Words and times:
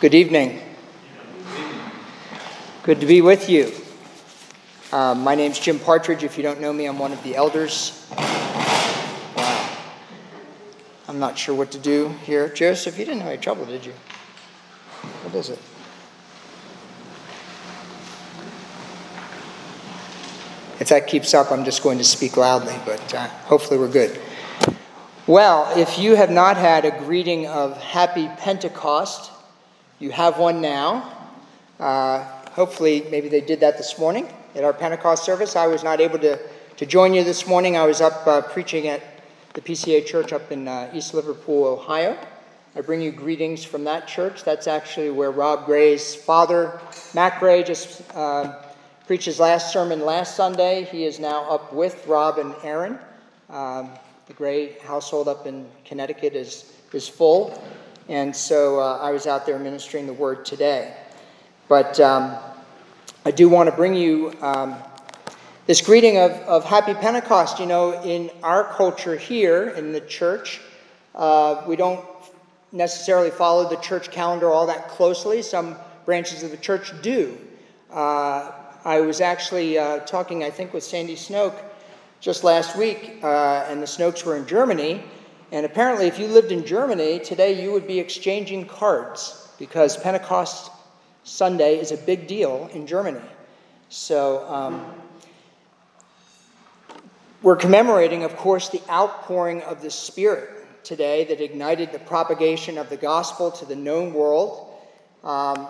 Good 0.00 0.14
evening. 0.14 0.58
Good 2.84 3.00
to 3.00 3.06
be 3.06 3.20
with 3.20 3.50
you. 3.50 3.70
Uh, 4.90 5.14
my 5.14 5.34
name's 5.34 5.58
Jim 5.58 5.78
Partridge. 5.78 6.24
If 6.24 6.38
you 6.38 6.42
don't 6.42 6.58
know 6.58 6.72
me, 6.72 6.86
I'm 6.86 6.98
one 6.98 7.12
of 7.12 7.22
the 7.22 7.36
elders. 7.36 8.06
Wow. 8.16 9.76
I'm 11.06 11.18
not 11.18 11.36
sure 11.36 11.54
what 11.54 11.72
to 11.72 11.78
do 11.78 12.08
here. 12.24 12.48
Joseph, 12.48 12.98
you 12.98 13.04
didn't 13.04 13.20
have 13.20 13.28
any 13.28 13.42
trouble, 13.42 13.66
did 13.66 13.84
you? 13.84 13.92
What 15.22 15.34
is 15.34 15.50
it? 15.50 15.58
If 20.80 20.88
that 20.88 21.08
keeps 21.08 21.34
up, 21.34 21.52
I'm 21.52 21.66
just 21.66 21.82
going 21.82 21.98
to 21.98 22.04
speak 22.04 22.38
loudly, 22.38 22.76
but 22.86 23.12
uh, 23.12 23.26
hopefully 23.44 23.78
we're 23.78 23.92
good. 23.92 24.18
Well, 25.26 25.70
if 25.78 25.98
you 25.98 26.14
have 26.14 26.30
not 26.30 26.56
had 26.56 26.86
a 26.86 26.90
greeting 26.90 27.46
of 27.46 27.76
Happy 27.76 28.28
Pentecost, 28.38 29.32
you 30.00 30.10
have 30.10 30.38
one 30.38 30.62
now. 30.62 31.12
Uh, 31.78 32.24
hopefully, 32.52 33.06
maybe 33.10 33.28
they 33.28 33.42
did 33.42 33.60
that 33.60 33.76
this 33.76 33.98
morning 33.98 34.26
at 34.54 34.64
our 34.64 34.72
Pentecost 34.72 35.24
service. 35.24 35.56
I 35.56 35.66
was 35.66 35.84
not 35.84 36.00
able 36.00 36.18
to, 36.20 36.38
to 36.78 36.86
join 36.86 37.12
you 37.12 37.22
this 37.22 37.46
morning. 37.46 37.76
I 37.76 37.84
was 37.84 38.00
up 38.00 38.26
uh, 38.26 38.40
preaching 38.40 38.88
at 38.88 39.02
the 39.52 39.60
PCA 39.60 40.06
church 40.06 40.32
up 40.32 40.50
in 40.50 40.66
uh, 40.66 40.90
East 40.94 41.12
Liverpool, 41.12 41.64
Ohio. 41.64 42.18
I 42.74 42.80
bring 42.80 43.02
you 43.02 43.12
greetings 43.12 43.62
from 43.62 43.84
that 43.84 44.08
church. 44.08 44.42
That's 44.42 44.66
actually 44.66 45.10
where 45.10 45.30
Rob 45.30 45.66
Gray's 45.66 46.14
father, 46.14 46.80
Mac 47.12 47.38
Gray, 47.38 47.62
just 47.62 48.02
uh, 48.14 48.54
preached 49.06 49.26
his 49.26 49.38
last 49.38 49.70
sermon 49.70 50.00
last 50.00 50.34
Sunday. 50.34 50.84
He 50.84 51.04
is 51.04 51.20
now 51.20 51.44
up 51.50 51.74
with 51.74 52.06
Rob 52.06 52.38
and 52.38 52.54
Aaron. 52.62 52.98
Um, 53.50 53.90
the 54.28 54.32
Gray 54.32 54.78
household 54.78 55.28
up 55.28 55.46
in 55.46 55.66
Connecticut 55.84 56.34
is, 56.34 56.72
is 56.94 57.06
full. 57.06 57.62
And 58.08 58.34
so 58.34 58.80
uh, 58.80 58.98
I 58.98 59.10
was 59.12 59.26
out 59.26 59.46
there 59.46 59.58
ministering 59.58 60.06
the 60.06 60.12
word 60.12 60.44
today. 60.44 60.96
But 61.68 62.00
um, 62.00 62.36
I 63.24 63.30
do 63.30 63.48
want 63.48 63.68
to 63.70 63.76
bring 63.76 63.94
you 63.94 64.32
um, 64.40 64.76
this 65.66 65.80
greeting 65.80 66.18
of, 66.18 66.32
of 66.32 66.64
Happy 66.64 66.94
Pentecost. 66.94 67.60
You 67.60 67.66
know, 67.66 68.02
in 68.02 68.30
our 68.42 68.64
culture 68.64 69.16
here 69.16 69.68
in 69.68 69.92
the 69.92 70.00
church, 70.00 70.60
uh, 71.14 71.62
we 71.68 71.76
don't 71.76 72.04
necessarily 72.72 73.30
follow 73.30 73.68
the 73.68 73.76
church 73.76 74.10
calendar 74.10 74.50
all 74.50 74.66
that 74.66 74.88
closely. 74.88 75.42
Some 75.42 75.76
branches 76.04 76.42
of 76.42 76.50
the 76.50 76.56
church 76.56 76.92
do. 77.02 77.38
Uh, 77.92 78.52
I 78.84 79.00
was 79.00 79.20
actually 79.20 79.78
uh, 79.78 79.98
talking, 80.00 80.42
I 80.42 80.50
think, 80.50 80.72
with 80.72 80.82
Sandy 80.82 81.14
Snoke 81.14 81.58
just 82.20 82.44
last 82.44 82.76
week, 82.76 83.18
uh, 83.22 83.66
and 83.68 83.82
the 83.82 83.86
Snokes 83.86 84.24
were 84.24 84.36
in 84.36 84.46
Germany. 84.46 85.02
And 85.52 85.66
apparently, 85.66 86.06
if 86.06 86.18
you 86.18 86.28
lived 86.28 86.52
in 86.52 86.64
Germany 86.64 87.18
today, 87.18 87.62
you 87.62 87.72
would 87.72 87.86
be 87.86 87.98
exchanging 87.98 88.66
cards 88.66 89.48
because 89.58 89.96
Pentecost 89.96 90.70
Sunday 91.24 91.78
is 91.78 91.90
a 91.90 91.96
big 91.96 92.26
deal 92.26 92.70
in 92.72 92.86
Germany. 92.86 93.20
So, 93.88 94.48
um, 94.48 94.84
we're 97.42 97.56
commemorating, 97.56 98.22
of 98.22 98.36
course, 98.36 98.68
the 98.68 98.82
outpouring 98.90 99.62
of 99.62 99.80
the 99.80 99.90
Spirit 99.90 100.84
today 100.84 101.24
that 101.24 101.40
ignited 101.40 101.90
the 101.90 101.98
propagation 101.98 102.78
of 102.78 102.90
the 102.90 102.96
gospel 102.96 103.50
to 103.50 103.64
the 103.64 103.76
known 103.76 104.12
world. 104.12 104.74
Um, 105.24 105.66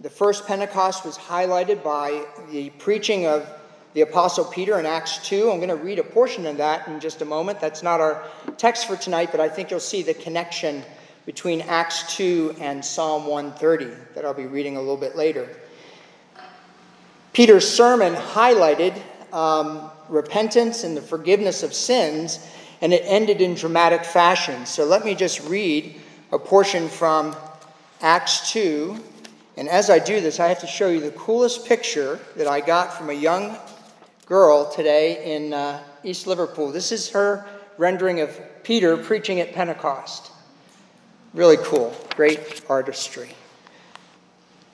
the 0.00 0.10
first 0.10 0.46
Pentecost 0.46 1.04
was 1.04 1.18
highlighted 1.18 1.82
by 1.82 2.24
the 2.50 2.70
preaching 2.70 3.26
of 3.26 3.48
the 3.94 4.02
Apostle 4.02 4.44
Peter 4.44 4.78
in 4.78 4.86
Acts 4.86 5.18
2. 5.28 5.50
I'm 5.50 5.58
going 5.58 5.68
to 5.68 5.76
read 5.76 5.98
a 5.98 6.04
portion 6.04 6.46
of 6.46 6.56
that 6.58 6.86
in 6.88 7.00
just 7.00 7.22
a 7.22 7.24
moment. 7.24 7.60
That's 7.60 7.82
not 7.82 8.00
our 8.00 8.24
text 8.56 8.86
for 8.86 8.96
tonight, 8.96 9.30
but 9.30 9.40
I 9.40 9.48
think 9.48 9.70
you'll 9.70 9.80
see 9.80 10.02
the 10.02 10.14
connection 10.14 10.82
between 11.26 11.60
Acts 11.62 12.16
2 12.16 12.56
and 12.60 12.84
Psalm 12.84 13.26
130 13.26 13.94
that 14.14 14.24
I'll 14.24 14.34
be 14.34 14.46
reading 14.46 14.76
a 14.76 14.80
little 14.80 14.96
bit 14.96 15.16
later. 15.16 15.48
Peter's 17.32 17.68
sermon 17.68 18.14
highlighted 18.14 19.00
um, 19.32 19.90
repentance 20.08 20.84
and 20.84 20.96
the 20.96 21.02
forgiveness 21.02 21.62
of 21.62 21.74
sins, 21.74 22.46
and 22.80 22.92
it 22.92 23.02
ended 23.04 23.40
in 23.40 23.54
dramatic 23.54 24.04
fashion. 24.04 24.66
So 24.66 24.84
let 24.84 25.04
me 25.04 25.14
just 25.14 25.46
read 25.48 25.96
a 26.32 26.38
portion 26.38 26.88
from 26.88 27.36
Acts 28.00 28.50
2. 28.52 28.98
And 29.56 29.68
as 29.68 29.90
I 29.90 29.98
do 29.98 30.20
this, 30.20 30.40
I 30.40 30.48
have 30.48 30.60
to 30.60 30.66
show 30.66 30.88
you 30.88 31.00
the 31.00 31.10
coolest 31.12 31.66
picture 31.66 32.18
that 32.36 32.46
I 32.46 32.60
got 32.60 32.94
from 32.94 33.10
a 33.10 33.14
young 33.14 33.56
girl 34.28 34.70
today 34.70 35.36
in 35.36 35.54
uh, 35.54 35.82
East 36.04 36.26
Liverpool. 36.26 36.70
This 36.70 36.92
is 36.92 37.08
her 37.10 37.46
rendering 37.78 38.20
of 38.20 38.38
Peter 38.62 38.98
preaching 38.98 39.40
at 39.40 39.54
Pentecost. 39.54 40.30
Really 41.32 41.56
cool. 41.56 41.96
Great 42.14 42.60
artistry. 42.68 43.30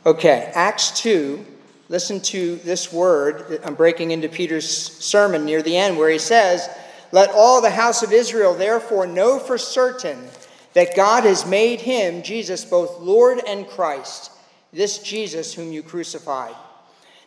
Okay, 0.04 0.50
Acts 0.54 0.90
2. 1.00 1.46
Listen 1.88 2.20
to 2.20 2.56
this 2.56 2.92
word 2.92 3.60
I'm 3.64 3.76
breaking 3.76 4.10
into 4.10 4.28
Peter's 4.28 4.68
sermon 4.68 5.44
near 5.44 5.62
the 5.62 5.76
end, 5.76 5.98
where 5.98 6.10
he 6.10 6.18
says, 6.18 6.68
Let 7.12 7.30
all 7.30 7.62
the 7.62 7.70
house 7.70 8.02
of 8.02 8.12
Israel 8.12 8.54
therefore 8.54 9.06
know 9.06 9.38
for 9.38 9.56
certain 9.56 10.26
that 10.72 10.96
God 10.96 11.22
has 11.22 11.46
made 11.46 11.80
him, 11.80 12.24
Jesus, 12.24 12.64
both 12.64 12.98
Lord 12.98 13.40
and 13.46 13.68
Christ, 13.68 14.32
this 14.72 14.98
Jesus 14.98 15.54
whom 15.54 15.72
you 15.72 15.84
crucified. 15.84 16.56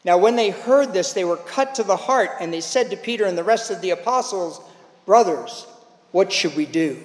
Now, 0.05 0.17
when 0.17 0.35
they 0.35 0.51
heard 0.51 0.93
this, 0.93 1.13
they 1.13 1.25
were 1.25 1.37
cut 1.37 1.75
to 1.75 1.83
the 1.83 1.97
heart, 1.97 2.31
and 2.39 2.53
they 2.53 2.61
said 2.61 2.89
to 2.91 2.97
Peter 2.97 3.25
and 3.25 3.37
the 3.37 3.43
rest 3.43 3.71
of 3.71 3.81
the 3.81 3.89
apostles, 3.89 4.61
Brothers, 5.05 5.65
what 6.11 6.31
should 6.31 6.55
we 6.55 6.65
do? 6.65 7.01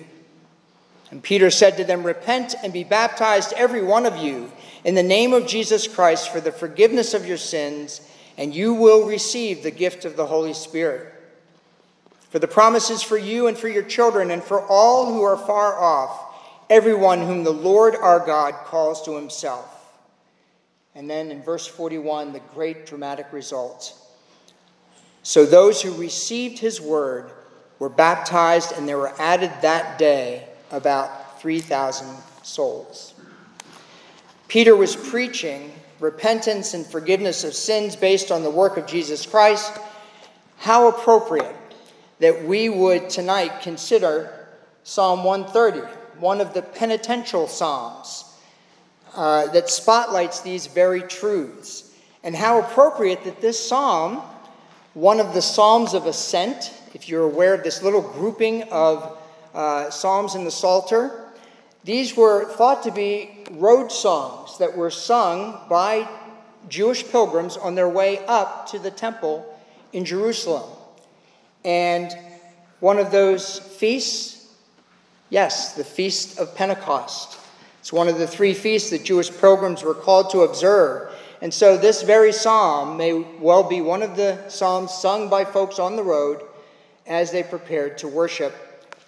And 1.10 1.22
Peter 1.22 1.50
said 1.50 1.76
to 1.76 1.84
them, 1.84 2.04
Repent 2.04 2.54
and 2.62 2.72
be 2.72 2.84
baptized, 2.84 3.52
every 3.56 3.82
one 3.82 4.06
of 4.06 4.16
you, 4.16 4.50
in 4.84 4.94
the 4.94 5.02
name 5.02 5.32
of 5.32 5.46
Jesus 5.46 5.86
Christ 5.86 6.30
for 6.30 6.40
the 6.40 6.52
forgiveness 6.52 7.12
of 7.12 7.26
your 7.26 7.36
sins, 7.36 8.00
and 8.38 8.54
you 8.54 8.74
will 8.74 9.06
receive 9.06 9.62
the 9.62 9.70
gift 9.70 10.04
of 10.04 10.16
the 10.16 10.26
Holy 10.26 10.54
Spirit. 10.54 11.12
For 12.30 12.38
the 12.38 12.48
promises 12.48 13.02
for 13.02 13.18
you 13.18 13.46
and 13.46 13.58
for 13.58 13.68
your 13.68 13.82
children, 13.82 14.30
and 14.30 14.42
for 14.42 14.66
all 14.66 15.12
who 15.12 15.22
are 15.22 15.36
far 15.36 15.78
off, 15.78 16.18
everyone 16.70 17.20
whom 17.20 17.44
the 17.44 17.50
Lord 17.52 17.94
our 17.94 18.20
God 18.20 18.54
calls 18.64 19.02
to 19.02 19.16
himself. 19.16 19.81
And 20.94 21.08
then 21.08 21.30
in 21.30 21.42
verse 21.42 21.66
41, 21.66 22.32
the 22.32 22.40
great 22.54 22.86
dramatic 22.86 23.32
result. 23.32 23.98
So 25.22 25.46
those 25.46 25.80
who 25.80 25.92
received 25.94 26.58
his 26.58 26.80
word 26.80 27.30
were 27.78 27.88
baptized, 27.88 28.72
and 28.72 28.86
there 28.86 28.98
were 28.98 29.14
added 29.18 29.50
that 29.62 29.98
day 29.98 30.46
about 30.70 31.40
3,000 31.40 32.08
souls. 32.42 33.14
Peter 34.48 34.76
was 34.76 34.94
preaching 34.94 35.72
repentance 35.98 36.74
and 36.74 36.84
forgiveness 36.84 37.44
of 37.44 37.54
sins 37.54 37.96
based 37.96 38.30
on 38.30 38.42
the 38.42 38.50
work 38.50 38.76
of 38.76 38.86
Jesus 38.86 39.24
Christ. 39.24 39.78
How 40.58 40.88
appropriate 40.88 41.56
that 42.18 42.44
we 42.44 42.68
would 42.68 43.08
tonight 43.08 43.62
consider 43.62 44.48
Psalm 44.84 45.24
130, 45.24 45.80
one 46.18 46.40
of 46.40 46.54
the 46.54 46.62
penitential 46.62 47.46
psalms 47.48 48.31
uh, 49.14 49.46
that 49.48 49.68
spotlights 49.68 50.40
these 50.40 50.66
very 50.66 51.02
truths. 51.02 51.90
And 52.22 52.34
how 52.36 52.60
appropriate 52.60 53.24
that 53.24 53.40
this 53.40 53.58
psalm, 53.68 54.22
one 54.94 55.20
of 55.20 55.34
the 55.34 55.42
Psalms 55.42 55.94
of 55.94 56.06
Ascent, 56.06 56.72
if 56.94 57.08
you're 57.08 57.24
aware 57.24 57.54
of 57.54 57.62
this 57.62 57.82
little 57.82 58.02
grouping 58.02 58.62
of 58.64 59.18
uh, 59.54 59.90
psalms 59.90 60.34
in 60.34 60.44
the 60.44 60.50
Psalter, 60.50 61.30
these 61.84 62.16
were 62.16 62.44
thought 62.44 62.84
to 62.84 62.92
be 62.92 63.44
road 63.50 63.90
songs 63.90 64.58
that 64.58 64.76
were 64.76 64.90
sung 64.90 65.58
by 65.68 66.08
Jewish 66.68 67.06
pilgrims 67.08 67.56
on 67.56 67.74
their 67.74 67.88
way 67.88 68.24
up 68.26 68.68
to 68.68 68.78
the 68.78 68.90
temple 68.90 69.44
in 69.92 70.04
Jerusalem. 70.04 70.70
And 71.64 72.16
one 72.80 72.98
of 72.98 73.10
those 73.10 73.58
feasts, 73.58 74.52
yes, 75.28 75.74
the 75.74 75.84
Feast 75.84 76.38
of 76.38 76.54
Pentecost. 76.54 77.38
It's 77.82 77.92
one 77.92 78.06
of 78.06 78.16
the 78.16 78.28
three 78.28 78.54
feasts 78.54 78.90
that 78.90 79.02
Jewish 79.02 79.28
pilgrims 79.28 79.82
were 79.82 79.92
called 79.92 80.30
to 80.30 80.42
observe. 80.42 81.12
And 81.40 81.52
so, 81.52 81.76
this 81.76 82.02
very 82.02 82.30
psalm 82.30 82.96
may 82.96 83.12
well 83.12 83.64
be 83.64 83.80
one 83.80 84.04
of 84.04 84.14
the 84.14 84.48
psalms 84.48 84.94
sung 84.94 85.28
by 85.28 85.44
folks 85.44 85.80
on 85.80 85.96
the 85.96 86.02
road 86.04 86.42
as 87.08 87.32
they 87.32 87.42
prepared 87.42 87.98
to 87.98 88.06
worship 88.06 88.54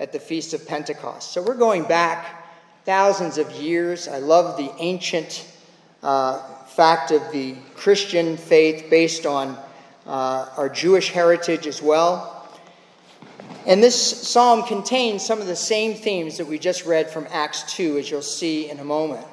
at 0.01 0.11
the 0.11 0.19
Feast 0.19 0.55
of 0.55 0.67
Pentecost. 0.67 1.31
So, 1.31 1.41
we're 1.41 1.55
going 1.55 1.85
back 1.85 2.49
thousands 2.85 3.39
of 3.39 3.49
years. 3.53 4.09
I 4.09 4.19
love 4.19 4.57
the 4.57 4.73
ancient 4.81 5.47
uh, 6.03 6.43
fact 6.65 7.13
of 7.13 7.23
the 7.31 7.55
Christian 7.77 8.37
faith 8.37 8.91
based 8.91 9.25
on 9.25 9.57
uh, 10.05 10.49
our 10.57 10.69
Jewish 10.69 11.11
heritage 11.11 11.69
as 11.69 11.81
well. 11.81 12.34
And 13.67 13.83
this 13.83 14.29
psalm 14.29 14.65
contains 14.65 15.25
some 15.25 15.41
of 15.41 15.47
the 15.47 15.57
same 15.57 15.95
themes 15.95 16.37
that 16.37 16.47
we 16.47 16.59
just 16.59 16.85
read 16.85 17.11
from 17.11 17.27
Acts 17.31 17.75
2, 17.75 17.97
as 17.97 18.11
you'll 18.11 18.21
see 18.21 18.69
in 18.69 18.79
a 18.79 18.85
moment. 18.85 19.27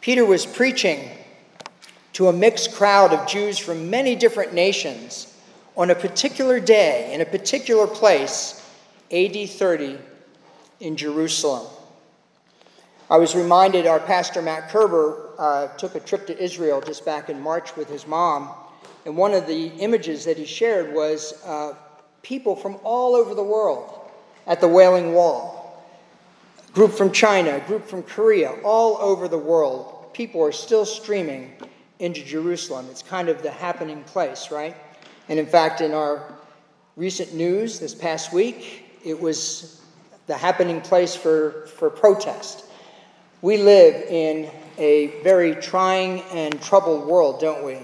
Peter 0.00 0.24
was 0.24 0.46
preaching 0.46 1.10
to 2.12 2.28
a 2.28 2.32
mixed 2.32 2.72
crowd 2.72 3.12
of 3.12 3.26
Jews 3.26 3.58
from 3.58 3.90
many 3.90 4.14
different 4.14 4.54
nations 4.54 5.36
on 5.76 5.90
a 5.90 5.94
particular 5.94 6.60
day 6.60 7.12
in 7.12 7.20
a 7.20 7.24
particular 7.24 7.86
place, 7.86 8.64
AD 9.10 9.50
30, 9.50 9.98
in 10.78 10.96
Jerusalem. 10.96 11.66
I 13.10 13.18
was 13.18 13.34
reminded 13.34 13.86
our 13.86 13.98
pastor 13.98 14.40
Matt 14.40 14.68
Kerber 14.68 15.30
uh, 15.38 15.68
took 15.76 15.96
a 15.96 16.00
trip 16.00 16.28
to 16.28 16.40
Israel 16.40 16.80
just 16.80 17.04
back 17.04 17.28
in 17.28 17.40
March 17.40 17.74
with 17.76 17.88
his 17.88 18.06
mom, 18.06 18.50
and 19.04 19.16
one 19.16 19.34
of 19.34 19.48
the 19.48 19.66
images 19.78 20.24
that 20.26 20.36
he 20.36 20.44
shared 20.44 20.94
was 20.94 21.34
uh, 21.44 21.74
people 22.22 22.56
from 22.56 22.76
all 22.84 23.14
over 23.14 23.34
the 23.34 23.42
world 23.42 24.10
at 24.46 24.60
the 24.60 24.68
Wailing 24.68 25.14
Wall. 25.14 25.82
A 26.68 26.72
group 26.72 26.92
from 26.92 27.12
China, 27.12 27.56
a 27.56 27.60
group 27.60 27.86
from 27.86 28.02
Korea, 28.02 28.52
all 28.62 28.96
over 28.98 29.28
the 29.28 29.38
world. 29.38 30.12
People 30.12 30.42
are 30.42 30.52
still 30.52 30.84
streaming 30.84 31.52
into 31.98 32.24
Jerusalem. 32.24 32.86
It's 32.90 33.02
kind 33.02 33.28
of 33.28 33.42
the 33.42 33.50
happening 33.50 34.02
place, 34.04 34.50
right? 34.50 34.76
And 35.28 35.38
in 35.38 35.46
fact, 35.46 35.80
in 35.80 35.92
our 35.92 36.34
recent 36.96 37.34
news 37.34 37.78
this 37.78 37.94
past 37.94 38.32
week, 38.32 38.84
it 39.04 39.18
was 39.18 39.82
the 40.26 40.36
happening 40.36 40.80
place 40.80 41.14
for, 41.14 41.66
for 41.76 41.90
protest. 41.90 42.64
We 43.42 43.56
live 43.56 43.94
in 44.08 44.50
a 44.78 45.22
very 45.22 45.54
trying 45.54 46.22
and 46.32 46.60
troubled 46.60 47.06
world, 47.06 47.40
don't 47.40 47.64
we? 47.64 47.78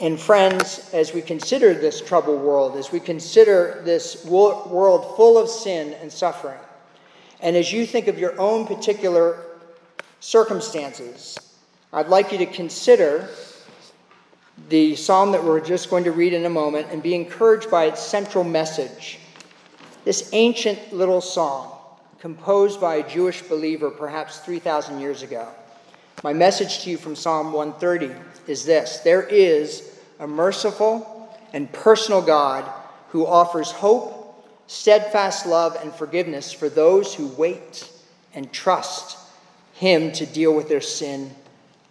And, 0.00 0.18
friends, 0.18 0.88
as 0.94 1.12
we 1.12 1.20
consider 1.20 1.74
this 1.74 2.00
troubled 2.00 2.40
world, 2.40 2.76
as 2.76 2.90
we 2.90 3.00
consider 3.00 3.82
this 3.84 4.24
world 4.24 5.14
full 5.14 5.36
of 5.36 5.50
sin 5.50 5.94
and 6.00 6.10
suffering, 6.10 6.58
and 7.40 7.54
as 7.54 7.70
you 7.70 7.84
think 7.84 8.08
of 8.08 8.18
your 8.18 8.38
own 8.40 8.66
particular 8.66 9.38
circumstances, 10.20 11.36
I'd 11.92 12.08
like 12.08 12.32
you 12.32 12.38
to 12.38 12.46
consider 12.46 13.28
the 14.70 14.96
psalm 14.96 15.32
that 15.32 15.44
we're 15.44 15.60
just 15.60 15.90
going 15.90 16.04
to 16.04 16.12
read 16.12 16.32
in 16.32 16.46
a 16.46 16.50
moment 16.50 16.86
and 16.90 17.02
be 17.02 17.14
encouraged 17.14 17.70
by 17.70 17.84
its 17.84 18.00
central 18.00 18.44
message. 18.44 19.18
This 20.04 20.30
ancient 20.32 20.94
little 20.94 21.20
song 21.20 21.76
composed 22.20 22.80
by 22.80 22.96
a 22.96 23.08
Jewish 23.08 23.42
believer 23.42 23.90
perhaps 23.90 24.38
3,000 24.38 24.98
years 25.00 25.22
ago. 25.22 25.48
My 26.22 26.34
message 26.34 26.80
to 26.80 26.90
you 26.90 26.98
from 26.98 27.16
Psalm 27.16 27.52
130 27.52 28.14
is 28.46 28.64
this 28.64 28.98
There 28.98 29.22
is 29.22 29.98
a 30.18 30.26
merciful 30.26 31.34
and 31.54 31.72
personal 31.72 32.20
God 32.20 32.70
who 33.08 33.26
offers 33.26 33.70
hope, 33.70 34.46
steadfast 34.66 35.46
love, 35.46 35.78
and 35.82 35.92
forgiveness 35.92 36.52
for 36.52 36.68
those 36.68 37.14
who 37.14 37.28
wait 37.28 37.90
and 38.34 38.52
trust 38.52 39.16
Him 39.74 40.12
to 40.12 40.26
deal 40.26 40.54
with 40.54 40.68
their 40.68 40.82
sin 40.82 41.30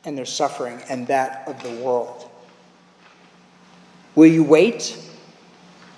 and 0.06 0.16
their 0.16 0.26
suffering 0.26 0.80
and 0.90 1.08
that 1.08 1.48
of 1.48 1.62
the 1.64 1.84
world. 1.84 2.30
Will 4.14 4.28
you 4.28 4.44
wait? 4.44 4.96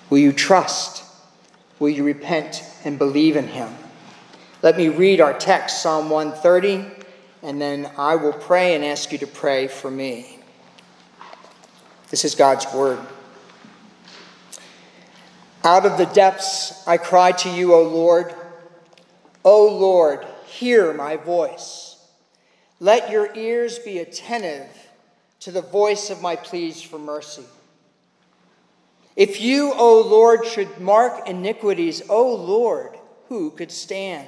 Will 0.09 0.19
you 0.19 0.31
trust? 0.31 1.03
Will 1.79 1.89
you 1.89 2.05
repent 2.05 2.63
and 2.85 2.97
believe 2.97 3.35
in 3.35 3.47
Him? 3.47 3.75
Let 4.61 4.77
me 4.77 4.87
read 4.87 5.19
our 5.19 5.33
text, 5.33 5.81
Psalm 5.81 6.09
130, 6.09 7.00
and 7.43 7.61
then 7.61 7.89
I 7.97 8.15
will 8.15 8.33
pray 8.33 8.75
and 8.75 8.83
ask 8.83 9.11
you 9.11 9.17
to 9.19 9.27
pray 9.27 9.67
for 9.67 9.89
me. 9.89 10.39
This 12.09 12.25
is 12.25 12.35
God's 12.35 12.71
word. 12.73 12.99
Out 15.63 15.85
of 15.85 15.97
the 15.97 16.05
depths 16.07 16.85
I 16.87 16.97
cry 16.97 17.31
to 17.31 17.49
you, 17.49 17.73
O 17.73 17.83
Lord. 17.83 18.33
O 19.43 19.67
Lord, 19.67 20.25
hear 20.45 20.93
my 20.93 21.17
voice. 21.17 22.03
Let 22.79 23.11
your 23.11 23.35
ears 23.35 23.79
be 23.79 23.99
attentive 23.99 24.67
to 25.41 25.51
the 25.51 25.61
voice 25.61 26.09
of 26.09 26.21
my 26.21 26.35
pleas 26.35 26.81
for 26.81 26.99
mercy. 26.99 27.45
If 29.15 29.41
you, 29.41 29.73
O 29.75 30.01
Lord, 30.01 30.45
should 30.45 30.79
mark 30.79 31.27
iniquities, 31.27 32.01
O 32.09 32.33
Lord, 32.35 32.97
who 33.27 33.51
could 33.51 33.71
stand? 33.71 34.27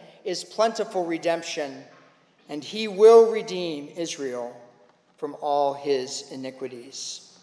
is 0.23 0.43
plentiful 0.43 1.05
redemption, 1.05 1.83
and 2.49 2.63
he 2.63 2.87
will 2.87 3.31
redeem 3.31 3.89
Israel 3.95 4.55
from 5.17 5.35
all 5.41 5.73
his 5.73 6.31
iniquities. 6.31 7.37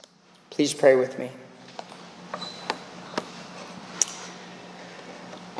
Please 0.50 0.74
pray 0.74 0.96
with 0.96 1.18
me. 1.18 1.30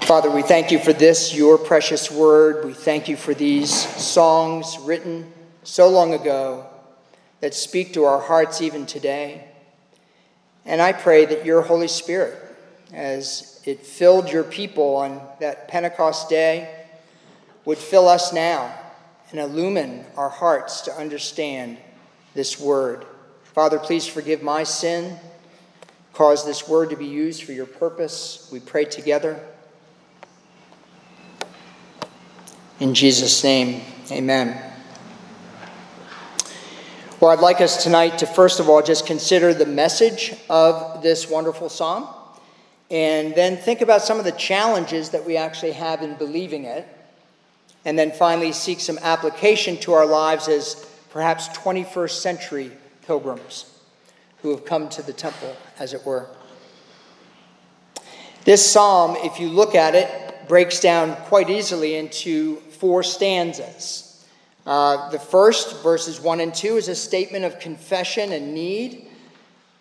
Father, 0.03 0.31
we 0.31 0.43
thank 0.43 0.71
you 0.71 0.79
for 0.79 0.95
this, 0.95 1.35
your 1.35 1.59
precious 1.59 2.11
word. 2.11 2.65
We 2.65 2.73
thank 2.73 3.09
you 3.09 3.17
for 3.17 3.35
these 3.35 3.71
songs 3.71 4.79
written 4.81 5.31
so 5.65 5.89
long 5.89 6.15
ago 6.15 6.67
that 7.41 7.53
speak 7.55 7.93
to 7.93 8.05
our 8.05 8.21
hearts 8.21 8.63
even 8.63 8.87
today. 8.87 9.45
And 10.65 10.81
I 10.81 10.93
pray 10.93 11.27
that 11.27 11.45
your 11.45 11.61
Holy 11.61 11.89
Spirit, 11.89 12.37
as 12.93 13.61
it 13.65 13.81
filled 13.81 14.33
your 14.33 14.45
people 14.45 14.97
on 14.97 15.21
that 15.41 15.69
Pentecost 15.69 16.31
day, 16.31 16.78
would 17.69 17.77
fill 17.77 18.09
us 18.09 18.33
now 18.33 18.75
and 19.31 19.39
illumine 19.39 20.03
our 20.17 20.31
hearts 20.31 20.81
to 20.81 20.93
understand 20.95 21.77
this 22.33 22.59
word. 22.59 23.05
Father, 23.43 23.79
please 23.79 24.07
forgive 24.07 24.43
my 24.43 24.65
sin. 24.65 25.19
Cause 26.15 26.47
this 26.47 26.67
word 26.67 26.89
to 26.89 26.97
be 26.97 27.05
used 27.05 27.43
for 27.43 27.53
your 27.53 27.67
purpose. 27.67 28.49
We 28.51 28.59
pray 28.59 28.87
together. 28.87 29.39
In 32.81 32.95
Jesus' 32.95 33.45
name, 33.45 33.83
amen. 34.11 34.59
Well, 37.21 37.33
I'd 37.33 37.41
like 37.41 37.61
us 37.61 37.83
tonight 37.83 38.17
to 38.21 38.27
first 38.27 38.61
of 38.61 38.71
all 38.71 38.81
just 38.81 39.05
consider 39.05 39.53
the 39.53 39.67
message 39.67 40.35
of 40.49 41.03
this 41.03 41.29
wonderful 41.29 41.69
psalm 41.69 42.09
and 42.91 43.35
then 43.35 43.59
think 43.59 43.83
about 43.83 44.01
some 44.01 44.19
of 44.19 44.25
the 44.25 44.33
challenges 44.33 45.11
that 45.11 45.27
we 45.27 45.37
actually 45.37 45.73
have 45.73 46.01
in 46.01 46.15
believing 46.15 46.65
it 46.65 46.95
and 47.85 47.99
then 47.99 48.11
finally 48.11 48.53
seek 48.53 48.81
some 48.81 48.99
application 49.03 49.77
to 49.79 49.93
our 49.93 50.07
lives 50.07 50.49
as 50.49 50.87
perhaps 51.11 51.49
21st 51.49 52.11
century 52.11 52.73
pilgrims 53.07 53.79
who 54.43 54.51
have 54.51 54.65
come 54.65 54.89
to 54.89 55.03
the 55.03 55.13
temple, 55.13 55.57
as 55.79 55.95
it 55.95 56.05
were. 56.05 56.29
This 58.45 58.71
psalm, 58.71 59.17
if 59.19 59.41
you 59.41 59.49
look 59.49 59.75
at 59.75 59.95
it, 59.95 60.49
breaks 60.49 60.81
down 60.81 61.17
quite 61.25 61.51
easily 61.51 61.97
into 61.97 62.57
four 62.57 63.03
stanzas. 63.03 64.27
Uh, 64.65 65.11
the 65.11 65.19
first, 65.19 65.83
verses 65.83 66.21
1 66.21 66.41
and 66.41 66.55
2, 66.55 66.77
is 66.77 66.89
a 66.89 66.95
statement 66.95 67.45
of 67.45 67.59
confession 67.59 68.33
and 68.33 68.55
need. 68.55 69.07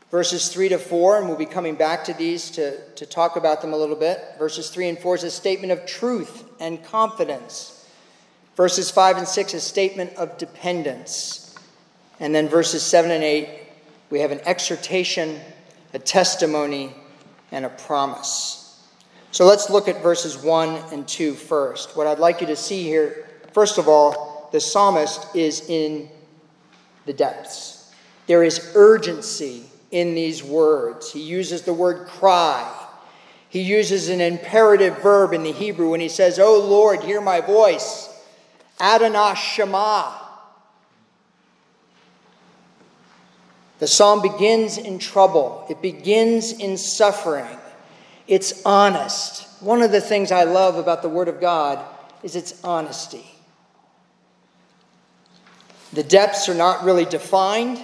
Verses 0.09 0.47
3 0.47 0.69
to 0.69 0.77
4, 0.77 1.19
and 1.19 1.27
we'll 1.27 1.37
be 1.37 1.45
coming 1.45 1.75
back 1.75 2.05
to 2.05 2.13
these 2.13 2.49
to, 2.51 2.79
to 2.95 3.05
talk 3.05 3.35
about 3.35 3.61
them 3.61 3.73
a 3.73 3.77
little 3.77 3.95
bit. 3.95 4.23
Verses 4.39 4.69
3 4.69 4.89
and 4.89 4.99
4 4.99 5.15
is 5.15 5.23
a 5.23 5.31
statement 5.31 5.73
of 5.73 5.85
truth 5.85 6.45
and 6.61 6.81
confidence. 6.85 7.76
Verses 8.57 8.89
5 8.89 9.17
and 9.17 9.27
6, 9.27 9.53
a 9.53 9.61
statement 9.61 10.15
of 10.15 10.35
dependence. 10.39 11.55
And 12.19 12.33
then 12.33 12.49
verses 12.49 12.81
7 12.81 13.11
and 13.11 13.23
8, 13.23 13.47
we 14.09 14.19
have 14.21 14.31
an 14.31 14.41
exhortation, 14.45 15.39
a 15.93 15.99
testimony, 15.99 16.91
and 17.51 17.65
a 17.65 17.69
promise. 17.69 18.83
So 19.31 19.45
let's 19.45 19.69
look 19.69 19.87
at 19.87 20.01
verses 20.01 20.35
1 20.37 20.91
and 20.91 21.07
2 21.07 21.35
first. 21.35 21.95
What 21.95 22.07
I'd 22.07 22.17
like 22.17 22.41
you 22.41 22.47
to 22.47 22.55
see 22.55 22.81
here, 22.81 23.29
first 23.53 23.77
of 23.77 23.87
all, 23.87 24.49
the 24.51 24.59
psalmist 24.59 25.35
is 25.35 25.69
in 25.69 26.09
the 27.05 27.13
depths. 27.13 27.93
There 28.25 28.43
is 28.43 28.71
urgency 28.73 29.65
in 29.91 30.15
these 30.15 30.43
words. 30.43 31.11
He 31.11 31.21
uses 31.21 31.61
the 31.61 31.73
word 31.73 32.07
cry. 32.07 32.73
He 33.49 33.61
uses 33.61 34.09
an 34.09 34.19
imperative 34.19 34.97
verb 35.03 35.33
in 35.33 35.43
the 35.43 35.51
Hebrew 35.51 35.91
when 35.91 35.99
he 35.99 36.09
says, 36.09 36.39
Oh 36.39 36.59
Lord, 36.59 37.03
hear 37.03 37.21
my 37.21 37.39
voice. 37.39 38.06
Adonai 38.79 39.35
Shema. 39.35 40.13
The 43.79 43.87
psalm 43.87 44.21
begins 44.21 44.77
in 44.77 44.99
trouble, 44.99 45.65
it 45.69 45.81
begins 45.81 46.51
in 46.51 46.77
suffering. 46.77 47.57
It's 48.27 48.65
honest. 48.65 49.47
One 49.61 49.81
of 49.81 49.91
the 49.91 50.01
things 50.01 50.31
I 50.31 50.43
love 50.43 50.75
about 50.75 51.01
the 51.01 51.09
Word 51.09 51.29
of 51.29 51.39
God 51.39 51.83
is 52.23 52.35
its 52.35 52.61
honesty. 52.63 53.25
The 55.93 56.03
depths 56.03 56.49
are 56.49 56.53
not 56.53 56.83
really 56.83 57.05
defined, 57.05 57.81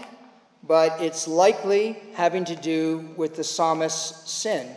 but 0.67 1.01
it's 1.01 1.27
likely 1.27 1.97
having 2.13 2.45
to 2.45 2.55
do 2.55 3.09
with 3.15 3.35
the 3.35 3.43
psalmist's 3.43 4.29
sin. 4.29 4.67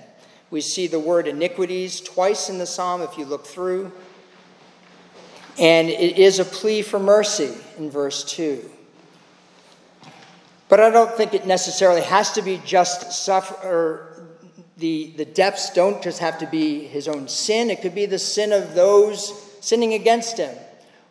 We 0.51 0.61
see 0.61 0.87
the 0.87 1.01
word 1.01 1.27
iniquities 1.27 2.01
twice 2.01 2.49
in 2.49 2.59
the 2.59 2.67
psalm 2.67 3.03
if 3.03 3.19
you 3.19 3.25
look 3.25 3.45
through. 3.45 3.91
And 5.59 5.89
it 5.89 6.19
is 6.19 6.39
a 6.39 6.45
plea 6.45 6.83
for 6.83 6.99
mercy 6.99 7.55
in 7.79 7.91
verse 7.91 8.25
2. 8.25 8.71
But 10.69 10.81
I 10.81 10.91
don't 10.91 11.13
think 11.13 11.33
it 11.33 11.47
necessarily 11.47 12.03
has 12.03 12.33
to 12.33 12.43
be 12.43 12.61
just 12.65 13.13
suffer, 13.13 14.25
the, 14.77 15.13
the 15.17 15.25
depths 15.25 15.71
don't 15.71 16.03
just 16.03 16.19
have 16.19 16.39
to 16.39 16.47
be 16.47 16.81
his 16.81 17.09
own 17.09 17.29
sin. 17.29 17.71
It 17.71 17.81
could 17.81 17.95
be 17.95 18.07
the 18.07 18.19
sin 18.19 18.53
of 18.53 18.75
those 18.75 19.43
sinning 19.61 19.95
against 19.95 20.39
him, 20.39 20.55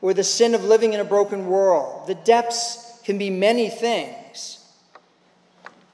or 0.01 0.13
the 0.13 0.23
sin 0.23 0.53
of 0.53 0.63
living 0.63 0.93
in 0.93 0.99
a 0.99 1.05
broken 1.05 1.47
world. 1.47 2.07
The 2.07 2.15
depths 2.15 2.99
can 3.03 3.17
be 3.17 3.29
many 3.29 3.69
things. 3.69 4.63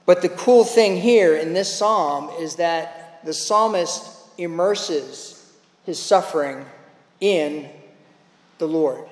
But 0.06 0.22
the 0.22 0.30
cool 0.30 0.64
thing 0.64 0.98
here 0.98 1.38
in 1.38 1.54
this 1.54 1.74
psalm 1.74 2.30
is 2.40 2.56
that 2.56 3.22
the 3.24 3.34
psalmist 3.34 4.04
immerses 4.38 5.54
his 5.86 6.00
suffering 6.00 6.66
in 7.20 7.70
the 8.62 8.68
Lord. 8.68 9.04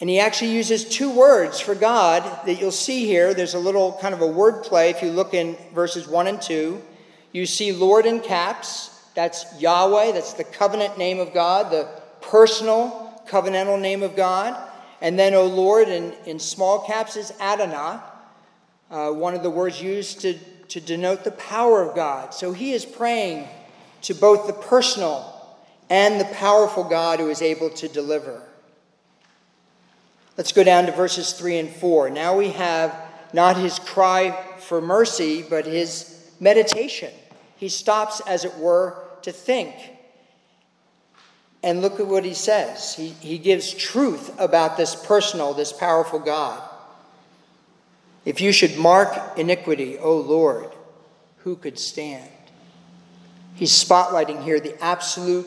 And 0.00 0.10
he 0.10 0.18
actually 0.18 0.52
uses 0.52 0.88
two 0.88 1.10
words 1.10 1.60
for 1.60 1.74
God 1.74 2.22
that 2.46 2.60
you'll 2.60 2.72
see 2.72 3.04
here. 3.04 3.34
There's 3.34 3.54
a 3.54 3.58
little 3.58 3.98
kind 4.00 4.14
of 4.14 4.22
a 4.22 4.26
word 4.26 4.64
play 4.64 4.90
if 4.90 5.02
you 5.02 5.10
look 5.10 5.34
in 5.34 5.56
verses 5.74 6.08
1 6.08 6.26
and 6.26 6.42
2. 6.42 6.82
You 7.32 7.46
see 7.46 7.72
Lord 7.72 8.06
in 8.06 8.20
caps. 8.20 9.04
That's 9.14 9.44
Yahweh. 9.60 10.12
That's 10.12 10.32
the 10.32 10.44
covenant 10.44 10.98
name 10.98 11.18
of 11.20 11.32
God, 11.32 11.70
the 11.70 11.88
personal 12.20 13.22
covenantal 13.28 13.80
name 13.80 14.02
of 14.02 14.16
God. 14.16 14.70
And 15.00 15.18
then, 15.18 15.34
O 15.34 15.46
Lord, 15.46 15.88
in, 15.88 16.14
in 16.24 16.38
small 16.38 16.80
caps 16.80 17.16
is 17.16 17.32
Adonai, 17.40 18.00
uh, 18.90 19.10
one 19.10 19.34
of 19.34 19.42
the 19.42 19.50
words 19.50 19.82
used 19.82 20.20
to, 20.20 20.38
to 20.68 20.80
denote 20.80 21.24
the 21.24 21.32
power 21.32 21.82
of 21.82 21.94
God. 21.94 22.32
So 22.32 22.52
he 22.52 22.72
is 22.72 22.86
praying 22.86 23.48
to 24.02 24.14
both 24.14 24.46
the 24.46 24.54
personal 24.54 25.35
and 25.88 26.20
the 26.20 26.24
powerful 26.26 26.84
God 26.84 27.20
who 27.20 27.28
is 27.28 27.42
able 27.42 27.70
to 27.70 27.88
deliver. 27.88 28.42
Let's 30.36 30.52
go 30.52 30.64
down 30.64 30.86
to 30.86 30.92
verses 30.92 31.32
3 31.32 31.58
and 31.58 31.70
4. 31.70 32.10
Now 32.10 32.36
we 32.36 32.50
have 32.50 32.94
not 33.32 33.56
his 33.56 33.78
cry 33.78 34.30
for 34.58 34.80
mercy, 34.80 35.42
but 35.48 35.64
his 35.64 36.30
meditation. 36.40 37.12
He 37.56 37.68
stops, 37.68 38.20
as 38.26 38.44
it 38.44 38.56
were, 38.58 39.02
to 39.22 39.32
think. 39.32 39.74
And 41.62 41.80
look 41.80 41.98
at 41.98 42.06
what 42.06 42.24
he 42.24 42.34
says. 42.34 42.94
He, 42.94 43.08
he 43.08 43.38
gives 43.38 43.72
truth 43.72 44.38
about 44.38 44.76
this 44.76 44.94
personal, 44.94 45.54
this 45.54 45.72
powerful 45.72 46.18
God. 46.18 46.62
If 48.24 48.40
you 48.40 48.52
should 48.52 48.76
mark 48.76 49.38
iniquity, 49.38 49.98
O 49.98 50.16
Lord, 50.18 50.70
who 51.38 51.56
could 51.56 51.78
stand? 51.78 52.28
He's 53.54 53.72
spotlighting 53.72 54.42
here 54.42 54.60
the 54.60 54.80
absolute 54.82 55.46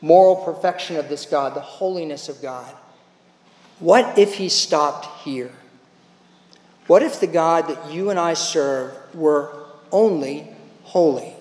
moral 0.00 0.36
perfection 0.36 0.96
of 0.96 1.08
this 1.08 1.26
God, 1.26 1.54
the 1.54 1.60
holiness 1.60 2.28
of 2.28 2.40
God. 2.40 2.74
What 3.78 4.18
if 4.18 4.34
he 4.34 4.48
stopped 4.48 5.24
here? 5.24 5.52
What 6.86 7.02
if 7.02 7.20
the 7.20 7.26
God 7.26 7.68
that 7.68 7.92
you 7.92 8.10
and 8.10 8.18
I 8.18 8.34
serve 8.34 8.92
were 9.14 9.52
only 9.92 10.48
holy? 10.82 11.34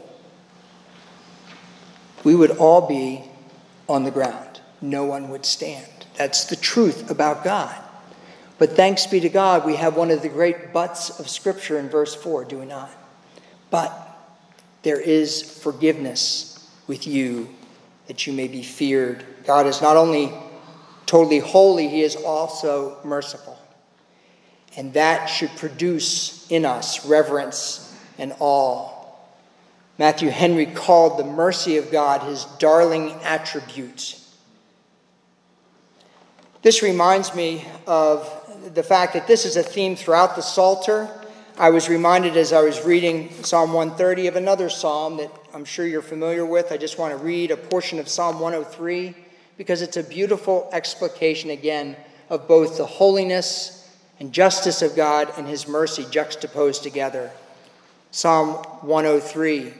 We 2.23 2.35
would 2.35 2.51
all 2.51 2.87
be 2.87 3.23
on 3.87 4.03
the 4.03 4.11
ground. 4.11 4.61
No 4.81 5.05
one 5.05 5.29
would 5.29 5.45
stand. 5.45 5.87
That's 6.15 6.45
the 6.45 6.55
truth 6.55 7.09
about 7.09 7.43
God. 7.43 7.75
But 8.57 8.75
thanks 8.75 9.07
be 9.07 9.21
to 9.21 9.29
God, 9.29 9.65
we 9.65 9.77
have 9.77 9.95
one 9.95 10.11
of 10.11 10.21
the 10.21 10.29
great 10.29 10.73
buts 10.73 11.17
of 11.19 11.29
Scripture 11.29 11.79
in 11.79 11.89
verse 11.89 12.13
4, 12.13 12.43
do 12.43 12.59
we 12.59 12.65
not? 12.65 12.91
But 13.69 13.91
there 14.83 14.99
is 14.99 15.41
forgiveness 15.41 16.69
with 16.85 17.07
you 17.07 17.49
that 18.09 18.25
you 18.25 18.33
may 18.33 18.47
be 18.47 18.63
feared. 18.63 19.23
God 19.45 19.67
is 19.67 19.83
not 19.83 19.95
only 19.95 20.33
totally 21.05 21.37
holy, 21.37 21.87
he 21.87 22.01
is 22.01 22.15
also 22.15 22.97
merciful. 23.03 23.55
And 24.75 24.93
that 24.93 25.27
should 25.27 25.55
produce 25.57 26.49
in 26.49 26.65
us 26.65 27.05
reverence 27.05 27.95
and 28.17 28.33
awe. 28.39 28.89
Matthew 29.99 30.29
Henry 30.29 30.65
called 30.65 31.19
the 31.19 31.23
mercy 31.23 31.77
of 31.77 31.91
God 31.91 32.23
his 32.23 32.45
darling 32.57 33.11
attribute. 33.23 34.19
This 36.63 36.81
reminds 36.81 37.35
me 37.35 37.63
of 37.85 38.27
the 38.73 38.81
fact 38.81 39.13
that 39.13 39.27
this 39.27 39.45
is 39.45 39.55
a 39.55 39.61
theme 39.61 39.95
throughout 39.95 40.35
the 40.35 40.41
Psalter. 40.41 41.11
I 41.59 41.71
was 41.71 41.89
reminded 41.89 42.37
as 42.37 42.53
I 42.53 42.61
was 42.61 42.85
reading 42.85 43.29
Psalm 43.43 43.73
130 43.73 44.27
of 44.27 44.37
another 44.37 44.69
psalm 44.69 45.17
that 45.17 45.29
I'm 45.53 45.65
sure 45.65 45.85
you're 45.85 46.01
familiar 46.01 46.45
with. 46.45 46.71
I 46.71 46.77
just 46.77 46.97
want 46.97 47.11
to 47.11 47.21
read 47.21 47.51
a 47.51 47.57
portion 47.57 47.99
of 47.99 48.07
Psalm 48.07 48.39
103 48.39 49.13
because 49.57 49.81
it's 49.81 49.97
a 49.97 50.03
beautiful 50.03 50.69
explication 50.71 51.49
again 51.49 51.97
of 52.29 52.47
both 52.47 52.77
the 52.77 52.85
holiness 52.85 53.93
and 54.21 54.31
justice 54.31 54.81
of 54.81 54.95
God 54.95 55.33
and 55.35 55.45
his 55.45 55.67
mercy 55.67 56.05
juxtaposed 56.09 56.81
together. 56.81 57.29
Psalm 58.11 58.63
103 58.79 59.73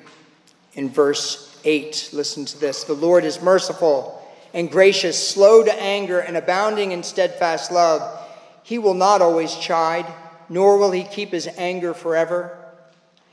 in 0.73 0.89
verse 0.89 1.57
8. 1.63 2.09
Listen 2.11 2.43
to 2.43 2.59
this 2.59 2.83
The 2.83 2.93
Lord 2.93 3.23
is 3.23 3.41
merciful 3.41 4.21
and 4.53 4.69
gracious, 4.69 5.29
slow 5.29 5.63
to 5.63 5.81
anger, 5.81 6.19
and 6.19 6.35
abounding 6.35 6.91
in 6.91 7.03
steadfast 7.03 7.71
love. 7.71 8.19
He 8.63 8.79
will 8.79 8.95
not 8.95 9.21
always 9.21 9.55
chide, 9.55 10.05
nor 10.49 10.77
will 10.77 10.91
he 10.91 11.03
keep 11.03 11.31
his 11.31 11.47
anger 11.57 11.93
forever. 11.93 12.57